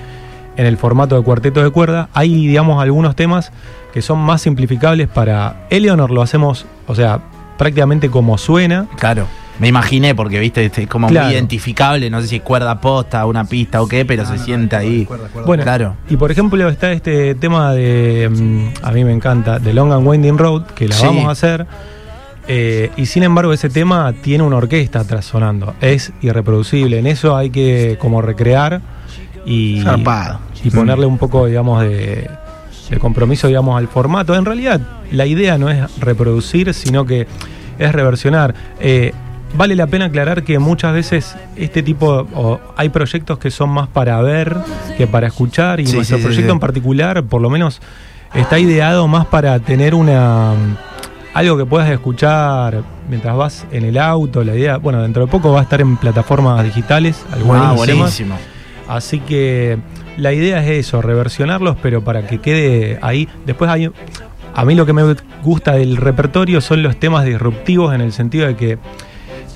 en 0.56 0.66
el 0.66 0.76
formato 0.76 1.16
de 1.16 1.22
cuarteto 1.22 1.62
de 1.62 1.70
cuerda. 1.70 2.08
Hay, 2.14 2.34
digamos, 2.48 2.82
algunos 2.82 3.14
temas 3.14 3.52
que 3.98 4.02
son 4.02 4.20
más 4.20 4.42
simplificables 4.42 5.08
para 5.08 5.66
Eleanor, 5.70 6.12
lo 6.12 6.22
hacemos, 6.22 6.66
o 6.86 6.94
sea, 6.94 7.18
prácticamente 7.56 8.08
como 8.10 8.38
suena. 8.38 8.86
Claro. 8.96 9.26
Me 9.58 9.66
imaginé, 9.66 10.14
porque 10.14 10.38
viste, 10.38 10.64
este, 10.64 10.82
es 10.82 10.88
como 10.88 11.08
Claro. 11.08 11.26
muy 11.26 11.34
identificable, 11.34 12.08
no 12.10 12.20
sé 12.22 12.28
si 12.28 12.36
es 12.36 12.42
cuerda 12.42 12.80
posta, 12.80 13.26
una 13.26 13.44
pista 13.44 13.82
o 13.82 13.88
qué, 13.88 14.04
pero 14.04 14.24
se 14.24 14.38
siente 14.38 14.76
ahí. 14.76 15.08
Bueno, 15.44 15.64
Claro. 15.64 15.96
y 16.08 16.16
por 16.16 16.30
ejemplo 16.30 16.68
está 16.68 16.92
este 16.92 17.34
tema 17.34 17.72
de, 17.72 18.28
mm, 18.30 18.84
a 18.86 18.92
mí 18.92 19.02
me 19.04 19.12
encanta, 19.12 19.58
de 19.58 19.74
Long 19.74 19.90
and 19.92 20.06
Winding 20.06 20.38
Road, 20.38 20.62
que 20.76 20.86
la 20.86 20.94
Sí. 20.94 21.04
vamos 21.06 21.26
a 21.26 21.30
hacer. 21.32 21.66
eh, 22.50 22.90
y 22.96 23.04
sin 23.06 23.24
embargo 23.24 23.52
ese 23.52 23.68
tema 23.68 24.14
tiene 24.22 24.42
una 24.44 24.56
orquesta 24.58 25.00
atrás 25.00 25.24
sonando. 25.24 25.74
Es 25.82 26.12
irreproducible. 26.22 26.98
En 27.00 27.06
eso 27.08 27.36
hay 27.36 27.50
que 27.50 27.96
como 28.00 28.22
recrear 28.22 28.80
y, 29.44 29.82
Zarpado. 29.82 30.38
y 30.64 30.70
ponerle 30.70 31.04
un 31.04 31.18
poco, 31.18 31.44
digamos, 31.46 31.82
de, 31.82 32.30
de 32.90 32.98
compromiso, 32.98 33.46
digamos, 33.48 33.76
al 33.78 33.88
formato. 33.88 34.34
En 34.34 34.44
realidad 34.44 34.80
la 35.12 35.26
idea 35.26 35.58
no 35.58 35.68
es 35.70 35.98
reproducir, 36.00 36.72
sino 36.74 37.04
que 37.06 37.26
es 37.78 37.92
reversionar. 37.92 38.54
Eh, 38.80 39.12
Vale 39.56 39.74
la 39.74 39.86
pena 39.86 40.04
aclarar 40.04 40.42
que 40.42 40.58
muchas 40.58 40.92
veces 40.92 41.34
este 41.56 41.82
tipo, 41.82 42.26
o 42.34 42.60
hay 42.76 42.90
proyectos 42.90 43.38
que 43.38 43.50
son 43.50 43.70
más 43.70 43.88
para 43.88 44.20
ver 44.20 44.54
que 44.98 45.06
para 45.06 45.26
escuchar, 45.28 45.80
y 45.80 45.86
Sí, 45.86 45.96
nuestro 45.96 46.18
sí, 46.18 46.22
proyecto 46.24 46.50
sí. 46.50 46.52
en 46.52 46.60
particular, 46.60 47.22
por 47.24 47.40
lo 47.40 47.48
menos, 47.48 47.80
está 48.34 48.58
ideado 48.58 49.08
más 49.08 49.24
para 49.24 49.58
tener 49.58 49.94
una 49.94 50.52
algo 51.32 51.56
que 51.56 51.64
puedas 51.64 51.88
escuchar 51.90 52.82
mientras 53.08 53.34
vas 53.38 53.66
en 53.70 53.86
el 53.86 53.96
auto. 53.96 54.44
La 54.44 54.54
idea, 54.54 54.76
bueno, 54.76 55.00
dentro 55.00 55.24
de 55.24 55.32
poco 55.32 55.50
va 55.50 55.60
a 55.60 55.62
estar 55.62 55.80
en 55.80 55.96
plataformas 55.96 56.62
digitales, 56.62 57.24
algunos 57.32 57.80
Ah, 57.80 57.86
temas. 57.86 58.22
Así 58.88 59.20
que 59.20 59.78
la 60.16 60.32
idea 60.32 60.64
es 60.64 60.86
eso, 60.86 61.02
reversionarlos, 61.02 61.76
pero 61.82 62.02
para 62.02 62.26
que 62.26 62.38
quede 62.38 62.98
ahí. 63.02 63.28
Después 63.46 63.70
hay. 63.70 63.90
A 64.54 64.64
mí 64.64 64.74
lo 64.74 64.86
que 64.86 64.92
me 64.92 65.14
gusta 65.44 65.74
del 65.74 65.96
repertorio 65.96 66.60
son 66.60 66.82
los 66.82 66.96
temas 66.96 67.24
disruptivos 67.24 67.94
en 67.94 68.00
el 68.00 68.12
sentido 68.12 68.46
de 68.48 68.56
que, 68.56 68.78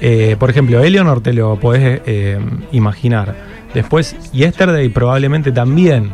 eh, 0.01 0.37
por 0.39 0.51
ejemplo, 0.51 0.81
Eleanor 0.81 1.23
te 1.23 1.33
lo 1.33 1.59
podés 1.59 2.03
eh, 2.07 2.39
imaginar. 2.71 3.35
Después, 3.75 4.15
Yesterday 4.33 4.89
probablemente 4.91 5.51
también. 5.51 6.13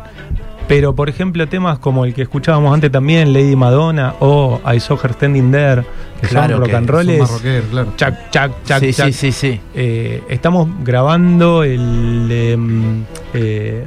Pero, 0.69 0.93
por 0.95 1.09
ejemplo, 1.09 1.45
temas 1.49 1.79
como 1.79 2.05
el 2.05 2.13
que 2.13 2.21
escuchábamos 2.21 2.73
antes 2.73 2.89
también, 2.91 3.33
Lady 3.33 3.55
Madonna 3.57 4.13
o 4.21 4.61
I 4.71 4.79
Saw 4.79 4.97
Her 5.03 5.13
Standing 5.13 5.51
There, 5.51 5.83
que 6.21 6.27
Claro 6.27 6.53
son 6.53 6.59
rock 6.61 6.69
que 6.69 6.75
and 6.77 6.87
son 6.87 6.95
roll, 6.95 7.05
Son 7.05 7.13
es 7.15 7.19
más 7.21 7.31
rockero, 7.31 7.63
claro. 7.71 7.93
chac, 7.97 8.29
chac, 8.31 8.51
chac, 8.63 8.79
sí, 8.79 8.93
chac. 8.93 9.07
sí, 9.07 9.13
sí, 9.13 9.31
sí. 9.31 9.61
Eh, 9.75 10.23
estamos 10.29 10.69
grabando 10.85 11.63
el 11.63 12.29
em, 12.31 13.03
eh, 13.33 13.83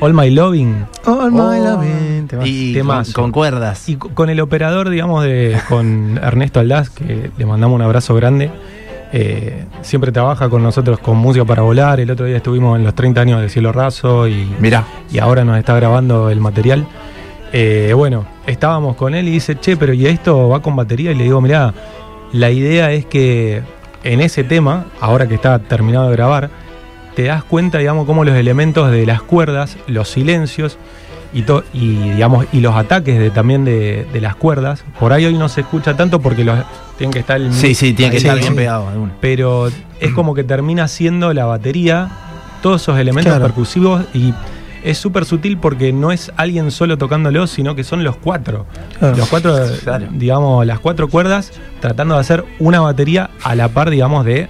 All 0.00 0.14
My 0.14 0.30
Loving 0.30 0.84
All 1.06 1.30
my 1.32 1.38
Oh. 1.40 1.64
loving, 1.76 2.26
te 2.28 2.36
vas. 2.36 2.46
Y 2.46 2.72
con, 2.72 2.80
Temazo. 2.80 3.12
con 3.14 3.32
cuerdas. 3.32 3.88
y 3.88 3.96
co- 3.96 4.08
con 4.10 4.30
el 4.30 4.40
operador, 4.40 4.90
digamos, 4.90 5.24
de, 5.24 5.56
con 5.68 6.18
Ernesto 6.22 6.60
Aldaz, 6.60 6.90
que 6.90 7.30
le 7.36 7.46
mandamos 7.46 7.74
un 7.76 7.82
abrazo 7.82 8.14
grande. 8.14 8.50
Eh, 9.14 9.64
siempre 9.82 10.10
trabaja 10.10 10.48
con 10.48 10.62
nosotros 10.62 10.98
con 10.98 11.18
música 11.18 11.44
para 11.44 11.62
volar. 11.62 12.00
El 12.00 12.10
otro 12.10 12.24
día 12.26 12.38
estuvimos 12.38 12.78
en 12.78 12.84
los 12.84 12.94
30 12.94 13.20
años 13.20 13.40
de 13.42 13.48
Cielo 13.48 13.70
Raso 13.72 14.26
y, 14.26 14.50
Mirá. 14.58 14.84
y 15.12 15.18
ahora 15.18 15.44
nos 15.44 15.58
está 15.58 15.74
grabando 15.76 16.30
el 16.30 16.40
material. 16.40 16.86
Eh, 17.52 17.92
bueno, 17.94 18.24
estábamos 18.46 18.96
con 18.96 19.14
él 19.14 19.28
y 19.28 19.32
dice, 19.32 19.58
che, 19.60 19.76
pero 19.76 19.92
¿y 19.92 20.06
esto 20.06 20.48
va 20.48 20.62
con 20.62 20.74
batería? 20.76 21.12
Y 21.12 21.14
le 21.14 21.24
digo, 21.24 21.40
mirá, 21.42 21.74
la 22.32 22.50
idea 22.50 22.90
es 22.92 23.04
que 23.04 23.60
en 24.04 24.20
ese 24.22 24.44
tema, 24.44 24.86
ahora 25.00 25.28
que 25.28 25.34
está 25.34 25.58
terminado 25.58 26.08
de 26.08 26.16
grabar, 26.16 26.48
te 27.14 27.24
das 27.24 27.44
cuenta, 27.44 27.76
digamos, 27.78 28.06
cómo 28.06 28.24
los 28.24 28.34
elementos 28.34 28.90
de 28.90 29.04
las 29.04 29.20
cuerdas, 29.20 29.76
los 29.86 30.08
silencios 30.08 30.78
y, 31.34 31.42
to- 31.42 31.62
y 31.74 31.96
digamos, 32.12 32.46
y 32.54 32.60
los 32.60 32.74
ataques 32.74 33.18
de, 33.18 33.28
también 33.28 33.66
de, 33.66 34.06
de 34.10 34.20
las 34.22 34.34
cuerdas, 34.36 34.82
por 34.98 35.12
ahí 35.12 35.26
hoy 35.26 35.34
no 35.36 35.50
se 35.50 35.60
escucha 35.60 35.94
tanto 35.94 36.20
porque 36.22 36.42
los 36.44 36.58
tienen 37.02 37.12
que 37.12 37.18
estar 37.18 37.40
el 37.40 37.52
Sí, 37.52 37.74
sí, 37.74 37.92
tiene 37.94 38.12
que 38.12 38.18
estar 38.18 38.38
bien 38.38 38.54
pegado. 38.54 38.86
pero 39.20 39.68
es 40.00 40.12
como 40.14 40.34
que 40.34 40.44
termina 40.44 40.86
siendo 40.86 41.32
la 41.34 41.46
batería, 41.46 42.08
todos 42.62 42.80
esos 42.82 42.96
elementos 42.98 43.32
Claro. 43.32 43.44
percusivos 43.44 44.04
y 44.14 44.32
es 44.84 44.98
súper 44.98 45.24
sutil 45.24 45.58
porque 45.58 45.92
no 45.92 46.12
es 46.12 46.30
alguien 46.36 46.70
solo 46.70 46.98
tocándolo, 46.98 47.46
sino 47.48 47.74
que 47.74 47.82
son 47.82 48.04
los 48.04 48.16
cuatro. 48.16 48.66
Claro. 49.00 49.16
Los 49.16 49.28
cuatro, 49.28 49.56
Claro. 49.82 50.06
digamos, 50.12 50.64
las 50.64 50.78
cuatro 50.78 51.08
cuerdas 51.08 51.50
tratando 51.80 52.14
de 52.14 52.20
hacer 52.20 52.44
una 52.60 52.80
batería 52.80 53.30
a 53.42 53.54
la 53.56 53.68
par, 53.68 53.90
digamos, 53.90 54.24
de 54.24 54.48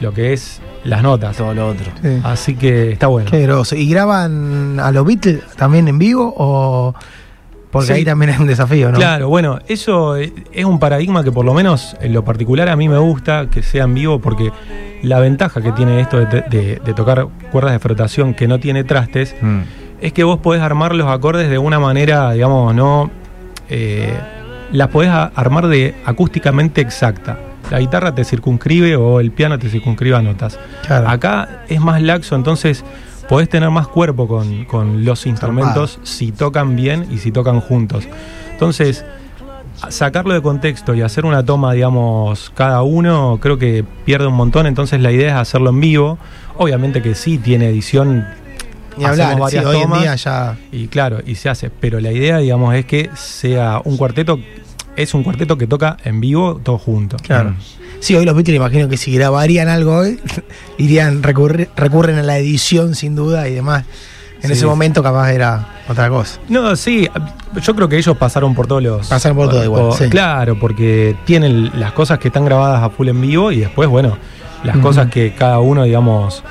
lo 0.00 0.12
que 0.14 0.32
es 0.32 0.60
las 0.84 1.02
notas. 1.02 1.36
Todo 1.36 1.52
lo 1.52 1.68
otro. 1.68 1.86
Sí. 2.02 2.08
Así 2.24 2.54
que 2.54 2.92
está 2.92 3.08
bueno. 3.08 3.30
Qué 3.30 3.42
groso. 3.42 3.76
¿Y 3.76 3.88
graban 3.90 4.80
a 4.80 4.90
los 4.90 5.04
Beatles 5.04 5.42
también 5.56 5.86
en 5.88 5.98
vivo 5.98 6.32
o...? 6.36 6.94
Porque 7.70 7.86
Sí. 7.88 7.92
ahí 7.92 8.04
también 8.04 8.30
es 8.34 8.38
un 8.40 8.46
desafío, 8.46 8.90
¿no? 8.90 8.98
Claro, 8.98 9.28
bueno, 9.28 9.58
eso 9.68 10.16
eh, 10.16 10.32
es 10.52 10.64
un 10.64 10.78
paradigma 10.78 11.22
que 11.22 11.30
por 11.32 11.44
lo 11.44 11.54
menos 11.54 11.96
en 12.00 12.12
lo 12.12 12.24
particular 12.24 12.68
a 12.68 12.76
mí 12.76 12.88
me 12.88 12.98
gusta 12.98 13.46
que 13.50 13.62
sea 13.62 13.84
en 13.84 13.94
vivo 13.94 14.18
porque 14.20 14.50
la 15.02 15.18
ventaja 15.20 15.60
que 15.62 15.72
tiene 15.72 16.00
esto 16.00 16.18
de, 16.18 16.26
de- 16.50 16.80
de 16.84 16.94
tocar 16.94 17.26
cuerdas 17.52 17.72
de 17.72 17.78
frotación 17.78 18.34
que 18.34 18.48
no 18.48 18.58
tiene 18.58 18.82
trastes 18.84 19.34
Mm. 19.40 19.60
es 20.00 20.12
que 20.12 20.24
vos 20.24 20.38
podés 20.40 20.62
armar 20.62 20.94
los 20.94 21.06
acordes 21.08 21.48
de 21.48 21.58
una 21.58 21.78
manera, 21.78 22.32
digamos, 22.32 22.74
no... 22.74 23.10
eh, 23.68 24.12
las 24.72 24.88
podés 24.88 25.10
armar 25.10 25.66
de 25.68 25.94
acústicamente 26.04 26.80
exacta. 26.80 27.38
La 27.70 27.78
guitarra 27.80 28.14
te 28.14 28.24
circunscribe 28.24 28.96
o 28.96 29.20
el 29.20 29.30
piano 29.32 29.58
te 29.58 29.68
circunscribe 29.68 30.16
a 30.16 30.22
notas. 30.22 30.58
Claro. 30.86 31.08
Acá 31.08 31.62
es 31.68 31.80
más 31.80 32.00
laxo, 32.02 32.34
entonces 32.36 32.84
podés 33.30 33.48
tener 33.48 33.70
más 33.70 33.86
cuerpo 33.86 34.26
con, 34.26 34.64
con 34.64 35.04
los 35.04 35.24
instrumentos 35.24 36.00
si 36.02 36.32
tocan 36.32 36.74
bien 36.74 37.06
y 37.12 37.18
si 37.18 37.30
tocan 37.30 37.60
juntos. 37.60 38.08
Entonces, 38.50 39.04
sacarlo 39.88 40.34
de 40.34 40.42
contexto 40.42 40.96
y 40.96 41.02
hacer 41.02 41.24
una 41.24 41.44
toma, 41.44 41.72
digamos, 41.72 42.50
cada 42.56 42.82
uno, 42.82 43.38
creo 43.40 43.56
que 43.56 43.84
pierde 44.04 44.26
un 44.26 44.34
montón. 44.34 44.66
Entonces, 44.66 45.00
la 45.00 45.12
idea 45.12 45.28
es 45.28 45.34
hacerlo 45.36 45.70
en 45.70 45.80
vivo. 45.80 46.18
Obviamente 46.58 47.02
que 47.02 47.14
sí 47.14 47.38
tiene 47.38 47.68
edición. 47.68 48.26
Hablar, 48.96 49.28
hacemos 49.28 49.50
sí, 49.50 49.56
varias 49.58 49.64
hoy 49.64 49.76
en 49.76 49.82
tomas 49.82 50.00
día 50.00 50.16
ya... 50.16 50.58
y 50.72 50.88
claro, 50.88 51.20
y 51.24 51.36
se 51.36 51.48
hace. 51.48 51.70
Pero 51.70 52.00
la 52.00 52.10
idea, 52.10 52.38
digamos, 52.38 52.74
es 52.74 52.84
que 52.84 53.10
sea 53.14 53.80
un 53.84 53.96
cuarteto. 53.96 54.40
Es 54.96 55.14
un 55.14 55.22
cuarteto 55.22 55.56
que 55.56 55.66
toca 55.66 55.96
en 56.04 56.20
vivo 56.20 56.60
todos 56.62 56.80
juntos. 56.82 57.22
Claro. 57.22 57.54
Sí, 58.00 58.14
hoy 58.14 58.24
los 58.24 58.34
Beatles 58.34 58.56
imagino 58.56 58.88
que 58.88 58.96
si 58.96 59.14
grabarían 59.14 59.68
algo 59.68 59.96
hoy, 59.98 60.18
irían, 60.78 61.22
recurri- 61.22 61.68
recurren 61.76 62.18
a 62.18 62.22
la 62.22 62.38
edición 62.38 62.94
sin 62.94 63.14
duda 63.14 63.48
y 63.48 63.54
demás. 63.54 63.84
En 64.42 64.48
Sí. 64.48 64.52
ese 64.54 64.64
momento 64.66 65.02
capaz 65.02 65.32
era 65.32 65.66
otra 65.86 66.08
cosa. 66.08 66.40
No, 66.48 66.74
sí, 66.74 67.06
yo 67.62 67.74
creo 67.76 67.88
que 67.90 67.98
ellos 67.98 68.16
pasaron 68.16 68.54
por 68.54 68.66
todos 68.66 68.82
los. 68.82 69.06
Pasaron 69.06 69.36
por 69.36 69.50
todo 69.50 69.62
igual, 69.62 69.92
sí. 69.92 70.08
Claro, 70.08 70.58
porque 70.58 71.14
tienen 71.26 71.78
las 71.78 71.92
cosas 71.92 72.18
que 72.18 72.28
están 72.28 72.46
grabadas 72.46 72.82
a 72.82 72.88
full 72.88 73.08
en 73.08 73.20
vivo 73.20 73.52
y 73.52 73.60
después, 73.60 73.86
bueno, 73.90 74.16
las 74.64 74.78
cosas 74.78 75.10
que 75.10 75.34
cada 75.34 75.58
uno, 75.60 75.84
digamos, 75.84 76.42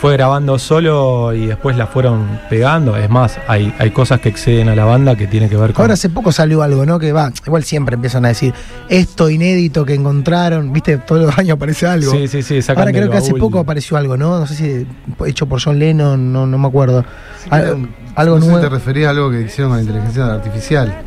fue 0.00 0.14
grabando 0.14 0.58
solo 0.58 1.34
y 1.34 1.46
después 1.46 1.76
las 1.76 1.90
fueron 1.90 2.40
pegando. 2.48 2.96
Es 2.96 3.10
más, 3.10 3.38
hay, 3.46 3.74
hay 3.78 3.90
cosas 3.90 4.18
que 4.20 4.30
exceden 4.30 4.70
a 4.70 4.74
la 4.74 4.86
banda 4.86 5.14
que 5.14 5.26
tiene 5.26 5.48
que 5.50 5.56
ver 5.56 5.72
con. 5.74 5.82
Ahora 5.82 5.92
hace 5.94 6.08
poco 6.08 6.32
salió 6.32 6.62
algo, 6.62 6.86
¿no? 6.86 6.98
Que 6.98 7.12
va, 7.12 7.30
igual 7.46 7.64
siempre 7.64 7.96
empiezan 7.96 8.24
a 8.24 8.28
decir, 8.28 8.54
esto 8.88 9.28
inédito 9.28 9.84
que 9.84 9.92
encontraron, 9.94 10.72
viste, 10.72 10.96
todos 10.98 11.26
los 11.26 11.38
años 11.38 11.56
aparece 11.56 11.86
algo. 11.86 12.10
Sí, 12.12 12.28
sí, 12.28 12.42
sí, 12.42 12.62
sacan 12.62 12.80
Ahora 12.82 12.92
creo 12.92 13.10
que 13.10 13.18
hace 13.18 13.32
baúl. 13.32 13.40
poco 13.40 13.58
apareció 13.58 13.98
algo, 13.98 14.16
¿no? 14.16 14.38
No 14.40 14.46
sé 14.46 14.54
si 14.54 14.86
hecho 15.26 15.44
por 15.46 15.62
John 15.62 15.78
Lennon, 15.78 16.32
no, 16.32 16.46
no 16.46 16.56
me 16.56 16.66
acuerdo. 16.68 17.04
Al- 17.50 17.88
algo 18.14 18.36
no 18.36 18.40
sé 18.40 18.46
si 18.46 18.52
nuevo. 18.52 18.60
te 18.68 18.74
referías 18.74 19.08
a 19.08 19.10
algo 19.10 19.30
que 19.30 19.42
hicieron 19.42 19.70
con 19.70 19.76
la 19.76 19.82
inteligencia 19.82 20.26
artificial. 20.32 21.02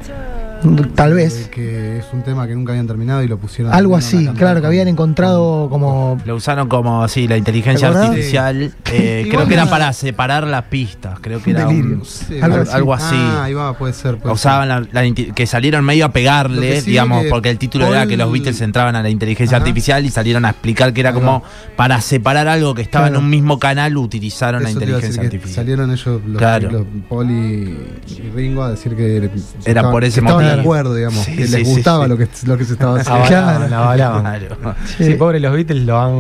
Tal 0.96 1.14
vez. 1.14 1.46
Eh, 1.46 1.50
Que 1.52 1.98
es 2.00 2.06
un 2.14 2.24
tema 2.24 2.48
que 2.48 2.56
nunca 2.56 2.72
habían 2.72 2.88
terminado 2.88 3.24
y 3.24 3.28
lo 3.28 3.38
pusieron. 3.38 3.74
Algo 3.74 3.96
así, 3.96 4.28
claro, 4.38 4.62
que 4.62 4.68
habían 4.68 4.88
encontrado 4.88 5.68
como. 5.70 6.18
Lo 6.26 6.36
usaron 6.36 6.68
como, 6.70 7.08
sí, 7.08 7.28
la 7.28 7.38
inteligencia 7.38 7.90
artificial. 7.90 8.74
Eh, 8.92 9.28
creo 9.32 9.48
que 9.48 9.54
era 9.54 9.66
para 9.70 9.92
separar 9.94 10.48
las 10.48 10.64
pistas. 10.66 11.20
Creo 11.20 11.42
que 11.42 11.52
era 11.52 11.68
un- 11.68 12.02
Algo 12.42 12.56
algo, 12.56 12.62
así. 12.62 12.72
algo 12.74 12.94
así. 12.94 13.16
Ah, 13.18 13.44
ahí 13.46 13.54
va, 13.54 13.78
puede 13.78 13.94
ser. 13.94 14.18
puede 14.18 14.34
Usaban 14.34 14.70
la, 14.70 14.86
la 14.92 15.14
que 15.14 15.46
salieron 15.48 15.84
medio 15.86 16.06
a 16.06 16.10
pegarle, 16.12 16.82
sí 16.82 16.92
digamos, 16.92 17.24
que 17.24 17.30
porque 17.30 17.50
el 17.50 17.58
título 17.58 17.88
era 17.88 18.06
que 18.08 18.18
los 18.18 18.32
Beatles 18.32 18.60
entraban 18.62 18.96
a 18.96 19.04
la 19.04 19.10
inteligencia 19.10 19.58
Ajá. 19.58 19.64
artificial 19.66 20.06
y 20.06 20.10
salieron 20.10 20.46
a 20.46 20.50
explicar 20.52 20.94
que 20.94 21.02
era 21.02 21.14
como 21.14 21.44
para 21.76 22.00
separar 22.02 22.48
algo 22.48 22.74
que 22.74 22.82
estaba 22.82 23.08
Claro. 23.08 23.20
en 23.20 23.24
un 23.26 23.30
mismo 23.30 23.60
canal, 23.60 23.98
utilizaron 23.98 24.64
la 24.64 24.72
inteligencia 24.72 25.22
artificial. 25.24 25.56
Salieron 25.56 25.92
ellos, 25.92 26.22
los, 26.26 26.38
Claro. 26.38 26.72
los 26.72 26.84
Paul 27.10 27.30
y, 27.32 27.78
y 28.08 28.30
Ringo, 28.36 28.64
a 28.64 28.72
decir 28.72 28.96
que 28.96 29.30
Era 29.66 29.90
por 29.92 30.04
ese 30.04 30.22
que 30.22 30.26
acuerdo, 30.62 30.96
digamos, 30.96 31.24
Sí, 31.26 31.36
que 31.36 31.48
sí, 31.48 31.58
les 31.58 31.68
gustaba 31.68 32.04
sí. 32.06 32.10
Lo, 32.10 32.18
que, 32.18 32.28
lo 32.46 32.58
que 32.58 32.66
se 32.66 32.74
estaba 32.74 33.00
haciendo. 33.00 33.24
Avalaban, 33.24 33.68
Claro. 33.68 33.84
avalaban. 33.84 34.40
Claro. 34.62 34.76
Sí, 34.98 35.14
pobre, 35.16 35.40
los 35.40 35.54
Beatles 35.54 35.84
lo 35.86 36.00
han. 36.00 36.12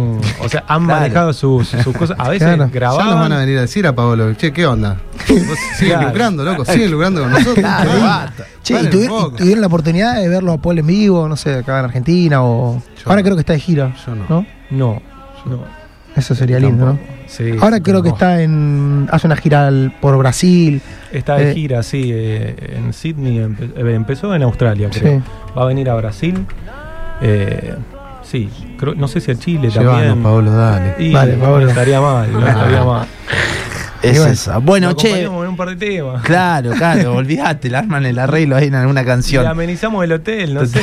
O 0.42 0.50
sea, 0.50 0.64
han 0.68 0.84
Claro. 0.86 1.00
manejado 1.02 1.34
sus, 1.34 1.68
sus 1.70 1.96
cosas. 1.98 2.18
A 2.20 2.30
veces 2.30 2.40
Claro. 2.48 2.58
Ya 2.58 2.64
nos 2.64 2.72
grababan. 2.72 3.20
van 3.20 3.32
a 3.34 3.38
venir 3.40 3.58
a 3.58 3.62
decir 3.62 3.86
a 3.88 3.94
Paolo, 3.96 4.34
che, 4.34 4.52
¿qué 4.54 4.66
onda? 4.66 4.98
Vos 5.30 5.58
siguen 5.78 5.94
Claro. 5.98 6.08
lucrando, 6.10 6.44
loco, 6.44 6.66
siguen 6.66 6.92
lucrando 6.92 7.22
con 7.22 7.32
nosotros. 7.32 7.56
Claro. 7.56 7.90
Che, 8.64 8.74
¿y, 8.74 8.78
Paren 8.78 8.92
tuvi- 8.92 9.02
un 9.04 9.08
poco. 9.10 9.36
y 9.36 9.38
tuvieron 9.40 9.62
la 9.62 9.68
oportunidad 9.68 10.16
de 10.16 10.30
verlo 10.30 10.54
a 10.54 10.58
Paul 10.58 10.80
en 10.80 10.88
vivo, 10.88 11.28
no 11.28 11.36
sé, 11.36 11.56
acá 11.56 11.80
en 11.80 11.86
Argentina 11.86 12.44
o. 12.44 12.82
Yo 12.98 13.04
Ahora 13.10 13.18
no. 13.22 13.24
creo 13.24 13.36
que 13.36 13.42
está 13.42 13.54
de 13.54 13.60
gira. 13.60 13.94
Yo 14.06 14.16
no. 14.16 14.26
¿no? 14.30 14.46
No, 14.72 15.02
no. 15.46 15.83
Eso 16.16 16.36
sería 16.36 16.60
lindo, 16.60 16.86
¿no? 16.86 17.00
Sí, 17.26 17.54
Ahora 17.60 17.80
creo 17.80 18.04
que 18.04 18.10
está 18.10 18.42
en. 18.42 19.08
hace 19.12 19.26
una 19.26 19.36
gira 19.36 19.70
por 20.00 20.16
Brasil. 20.18 20.82
Está 21.12 21.36
de 21.38 21.52
eh, 21.52 21.54
gira, 21.56 21.82
sí, 21.82 22.12
eh, 22.14 22.76
en 22.78 22.94
Sydney. 22.94 23.38
empe- 23.40 23.72
eh, 23.76 23.96
empezó 23.96 24.34
en 24.36 24.44
Australia, 24.44 24.90
creo. 24.92 25.20
Sí. 25.20 25.24
Va 25.58 25.64
a 25.64 25.66
venir 25.66 25.90
a 25.90 25.96
Brasil. 25.96 26.46
Eh, 27.22 27.74
sí, 28.22 28.50
creo- 28.78 28.94
no 28.96 29.08
sé 29.08 29.22
si 29.22 29.32
a 29.32 29.36
Chile 29.36 29.70
también. 29.72 30.22
Paolo, 30.22 30.52
dale. 30.52 30.96
Y 31.00 31.12
Vale, 31.14 31.34
Paolo. 31.34 31.64
No 31.66 31.70
estaría 31.70 32.00
mal, 32.02 32.32
no 32.32 32.40
estaría 32.48 32.84
mal. 32.84 33.08
Es 34.04 34.18
Y 34.18 34.20
bueno. 34.20 34.34
esa. 34.34 34.58
Bueno, 34.60 34.90
Lo 34.90 34.96
che. 34.96 35.24
en 35.24 35.32
un 35.32 35.56
par 35.56 35.70
de 35.70 35.76
temas. 35.78 36.22
Claro, 36.24 36.72
claro, 36.72 37.16
olvídate, 37.24 37.70
le 37.70 37.78
arman 37.78 38.06
el 38.06 38.20
arreglo 38.20 38.58
ahí 38.58 38.68
en 38.68 38.76
alguna 38.76 39.02
Y 39.02 39.06
canción. 39.06 39.48
amenizamos 39.48 40.04
el 40.04 40.12
hotel, 40.12 40.54
no 40.54 40.66
sé. 40.66 40.82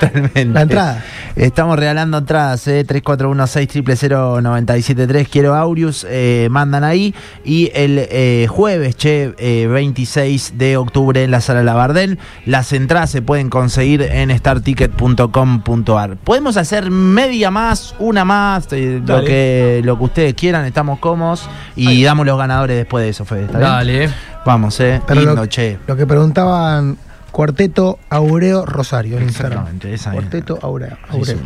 Totalmente. 0.00 0.44
La 0.46 0.62
entrada. 0.62 1.04
Estamos 1.36 1.78
regalando 1.78 2.18
entradas, 2.18 2.66
eh, 2.66 2.82
3416 2.84 5.28
Quiero 5.30 5.54
Aureus, 5.54 6.04
eh, 6.10 6.48
mandan 6.50 6.82
ahí. 6.82 7.14
Y 7.44 7.70
el 7.74 7.98
eh, 8.10 8.46
jueves, 8.50 8.96
che, 8.96 9.34
eh, 9.38 9.68
26 9.68 10.54
de 10.58 10.76
octubre 10.76 11.22
en 11.22 11.30
la 11.30 11.40
sala 11.40 11.62
Labardel. 11.62 12.18
Las 12.44 12.72
entradas 12.72 13.10
se 13.10 13.22
pueden 13.22 13.50
conseguir 13.50 14.02
en 14.02 14.36
starticket.com.ar. 14.36 16.16
Podemos 16.24 16.56
hacer 16.56 16.90
media 16.90 17.52
más, 17.52 17.94
una 18.00 18.24
más, 18.24 18.66
eh, 18.72 19.00
lo 19.06 19.24
que, 19.24 19.80
lo 19.84 19.96
que 19.96 20.04
ustedes 20.04 20.34
quieran, 20.34 20.64
estamos 20.64 20.98
cómodos. 20.98 21.48
Y 21.76 22.02
damos 22.02 22.26
los 22.26 22.36
ganadores 22.36 22.47
después 22.66 23.04
de 23.04 23.10
eso, 23.10 23.24
Fede. 23.24 23.44
¿está 23.46 23.58
bien? 23.58 23.70
Dale. 23.70 24.10
Vamos, 24.44 24.78
eh. 24.80 25.00
Pero 25.06 25.20
Lindo, 25.20 25.34
lo, 25.36 25.46
che. 25.46 25.78
lo 25.86 25.96
que 25.96 26.06
preguntaban, 26.06 26.96
Cuarteto 27.30 27.98
Aureo 28.08 28.64
Rosario. 28.66 29.18
Exactamente, 29.18 29.92
esa 29.92 30.10
es. 30.10 30.14
Cuarteto 30.14 30.58
Aureo. 30.62 30.96
Sí, 30.96 31.16
Aureo. 31.16 31.36
sí. 31.36 31.42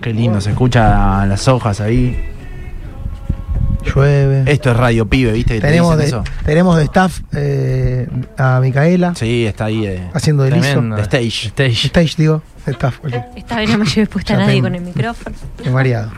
Qué 0.00 0.12
lindo, 0.12 0.40
se 0.40 0.50
escucha 0.50 1.26
las 1.26 1.48
hojas 1.48 1.80
ahí. 1.80 2.34
Llueve. 3.84 4.44
Esto 4.52 4.70
es 4.72 4.76
Radio 4.76 5.06
Pibe, 5.06 5.32
¿viste? 5.32 5.54
Que 5.54 5.60
te 5.60 5.66
tenemos, 5.68 5.96
de, 5.96 6.04
eso. 6.04 6.22
tenemos 6.44 6.76
de 6.76 6.84
staff 6.84 7.20
eh, 7.32 8.06
a 8.36 8.60
Micaela 8.60 9.14
Sí, 9.14 9.46
está 9.46 9.66
ahí. 9.66 9.86
eh, 9.86 10.10
haciendo 10.12 10.44
liso. 10.44 10.60
Tremendo. 10.60 10.96
de 10.96 11.02
stage. 11.02 11.46
Stage. 11.48 11.86
Stage, 11.86 12.14
digo, 12.18 12.42
de 12.66 12.72
staff. 12.72 12.98
Esta 13.36 13.56
vez 13.56 13.70
no 13.70 13.78
me 13.78 13.86
llevé 13.86 14.06
puesta 14.06 14.34
Ya 14.34 14.40
nadie 14.40 14.54
tengo. 14.54 14.66
con 14.66 14.74
el 14.74 14.82
micrófono. 14.82 15.36
Qué 15.62 15.70
mareado. 15.70 16.10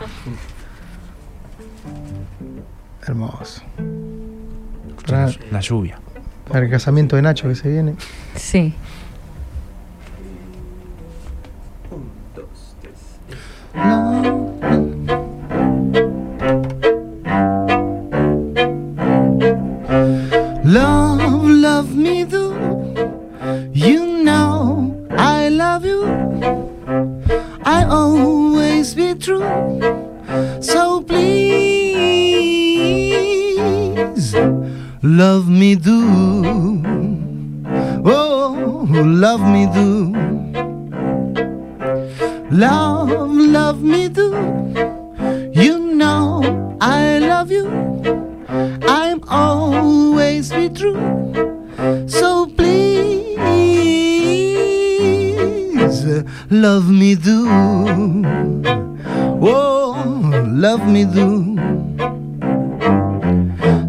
Hermoso. 3.11 3.61
Para, 5.05 5.29
La 5.51 5.59
lluvia. 5.59 5.99
para 6.47 6.63
el 6.63 6.71
casamiento 6.71 7.17
de 7.17 7.21
Nacho 7.21 7.49
que 7.49 7.55
se 7.55 7.67
viene. 7.69 7.95
Sí. 8.37 8.73
Love, 13.75 14.50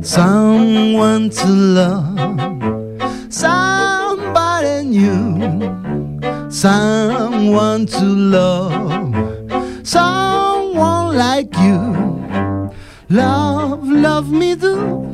someone 0.03 1.31
to 1.31 1.47
love, 1.47 2.19
somebody 3.33 4.85
new, 4.89 6.51
someone 6.51 7.87
to 7.87 8.05
love, 8.05 9.87
someone 9.87 11.17
like 11.17 11.55
you. 11.59 12.63
Love, 13.09 13.87
love 13.89 14.31
me 14.31 14.55
do. 14.55 15.12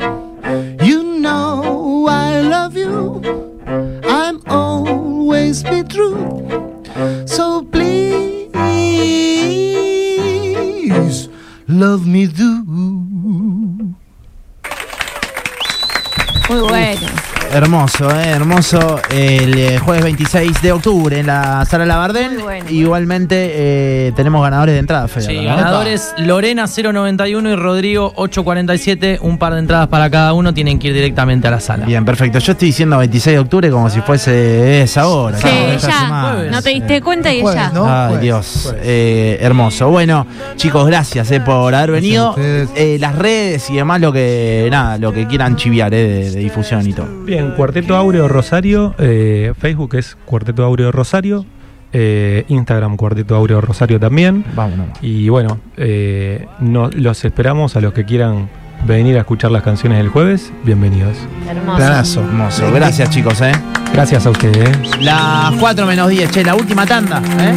Hermoso, 17.59 18.09
eh, 18.09 18.29
hermoso. 18.29 19.01
El 19.11 19.59
eh, 19.59 19.79
jueves 19.81 20.05
26 20.05 20.62
de 20.62 20.71
octubre 20.71 21.18
en 21.18 21.27
la 21.27 21.64
Sala 21.64 21.85
Labardén. 21.87 22.38
Bueno. 22.40 22.71
Igualmente 22.71 23.51
eh, 23.53 24.12
tenemos 24.14 24.40
ganadores 24.44 24.75
de 24.75 24.79
entrada, 24.79 25.09
Fede. 25.09 25.27
Sí, 25.27 25.37
¿no? 25.38 25.57
ganadores 25.57 26.14
Lorena 26.18 26.66
091 26.66 27.51
y 27.51 27.57
Rodrigo 27.57 28.12
847. 28.14 29.18
Un 29.23 29.38
par 29.38 29.55
de 29.55 29.59
entradas 29.59 29.88
para 29.88 30.09
cada 30.09 30.35
uno. 30.35 30.55
Tienen 30.55 30.79
que 30.79 30.87
ir 30.87 30.94
directamente 30.94 31.49
a 31.49 31.51
la 31.51 31.59
sala. 31.59 31.85
Bien, 31.85 32.05
perfecto. 32.05 32.38
Yo 32.38 32.53
estoy 32.53 32.68
diciendo 32.68 32.97
26 32.99 33.35
de 33.35 33.40
octubre 33.40 33.71
como 33.73 33.90
si 33.90 34.03
fuese 34.03 34.83
esa 34.83 35.09
hora. 35.09 35.37
Sí, 35.38 35.49
esta 35.49 35.88
ya. 35.88 36.49
No 36.53 36.62
te 36.62 36.71
diste 36.71 37.03
cuenta 37.03 37.35
y 37.35 37.42
ya. 37.42 37.71
¿no? 37.71 37.87
Ay, 37.87 38.07
Jueves, 38.07 38.21
Dios. 38.23 38.61
jueves. 38.66 38.83
Eh, 38.85 39.38
hermoso. 39.40 39.90
Bueno, 39.90 40.29
chicos, 40.55 40.87
gracias 40.87 41.29
eh, 41.33 41.40
por 41.40 41.75
haber 41.75 41.90
venido. 41.90 42.37
Eh, 42.38 42.99
las 43.01 43.16
redes 43.16 43.68
y 43.68 43.75
demás, 43.75 44.01
lo 44.01 44.12
que 44.12 44.68
nada, 44.71 44.97
lo 44.97 45.12
que 45.12 45.27
quieran 45.27 45.57
chiviar 45.57 45.92
eh, 45.92 46.07
de, 46.07 46.31
de 46.31 46.38
difusión 46.38 46.87
y 46.87 46.92
todo. 46.92 47.09
Bien, 47.25 47.47
Cuarteto 47.56 47.96
Áureo 47.96 48.28
Rosario, 48.28 48.94
eh, 48.98 49.52
Facebook 49.58 49.94
es 49.96 50.16
Cuarteto 50.24 50.64
Áureo 50.64 50.92
Rosario, 50.92 51.44
eh, 51.92 52.44
Instagram 52.48 52.96
Cuarteto 52.96 53.34
Áureo 53.37 53.61
Rosario 53.61 53.98
también. 53.98 54.44
Vámonos. 54.54 54.88
Y 55.02 55.28
bueno, 55.28 55.58
eh, 55.76 56.46
no- 56.61 56.90
los 56.90 57.24
esperamos 57.24 57.76
a 57.76 57.80
los 57.80 57.92
que 57.92 58.04
quieran 58.04 58.48
venir 58.87 59.16
a 59.16 59.20
escuchar 59.20 59.50
las 59.50 59.62
canciones 59.62 59.98
del 59.98 60.08
jueves. 60.08 60.52
Bienvenidos. 60.64 61.16
Hermoso. 61.48 61.76
Planazo. 61.76 62.20
Hermoso. 62.20 62.72
Gracias, 62.72 63.11
chicos, 63.11 63.40
eh. 63.40 63.52
Gracias 63.92 64.26
a 64.26 64.30
ustedes. 64.30 64.68
¿eh? 64.68 64.72
Las 65.00 65.52
4 65.58 65.87
menos 65.87 66.08
10, 66.08 66.30
che, 66.30 66.44
la 66.44 66.54
última 66.54 66.87
tanda, 66.87 67.20
¿eh? 67.40 67.52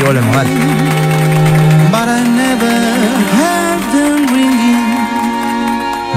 Y 0.00 0.02
volvemos, 0.02 0.34
dale. 0.34 0.50
But 1.90 2.08
I 2.08 2.24
never 2.30 2.70
heard 3.34 3.82
them 3.92 4.26
ringing. 4.34 4.82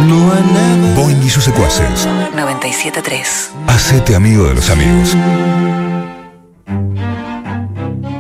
No, 0.08 0.34
I 0.34 0.42
never. 0.54 0.95
Y 1.24 1.30
sus 1.30 1.44
secuaces. 1.44 2.08
973. 2.36 3.52
Hacete 3.68 4.16
amigo 4.16 4.48
de 4.48 4.56
los 4.56 4.70
amigos. 4.70 5.16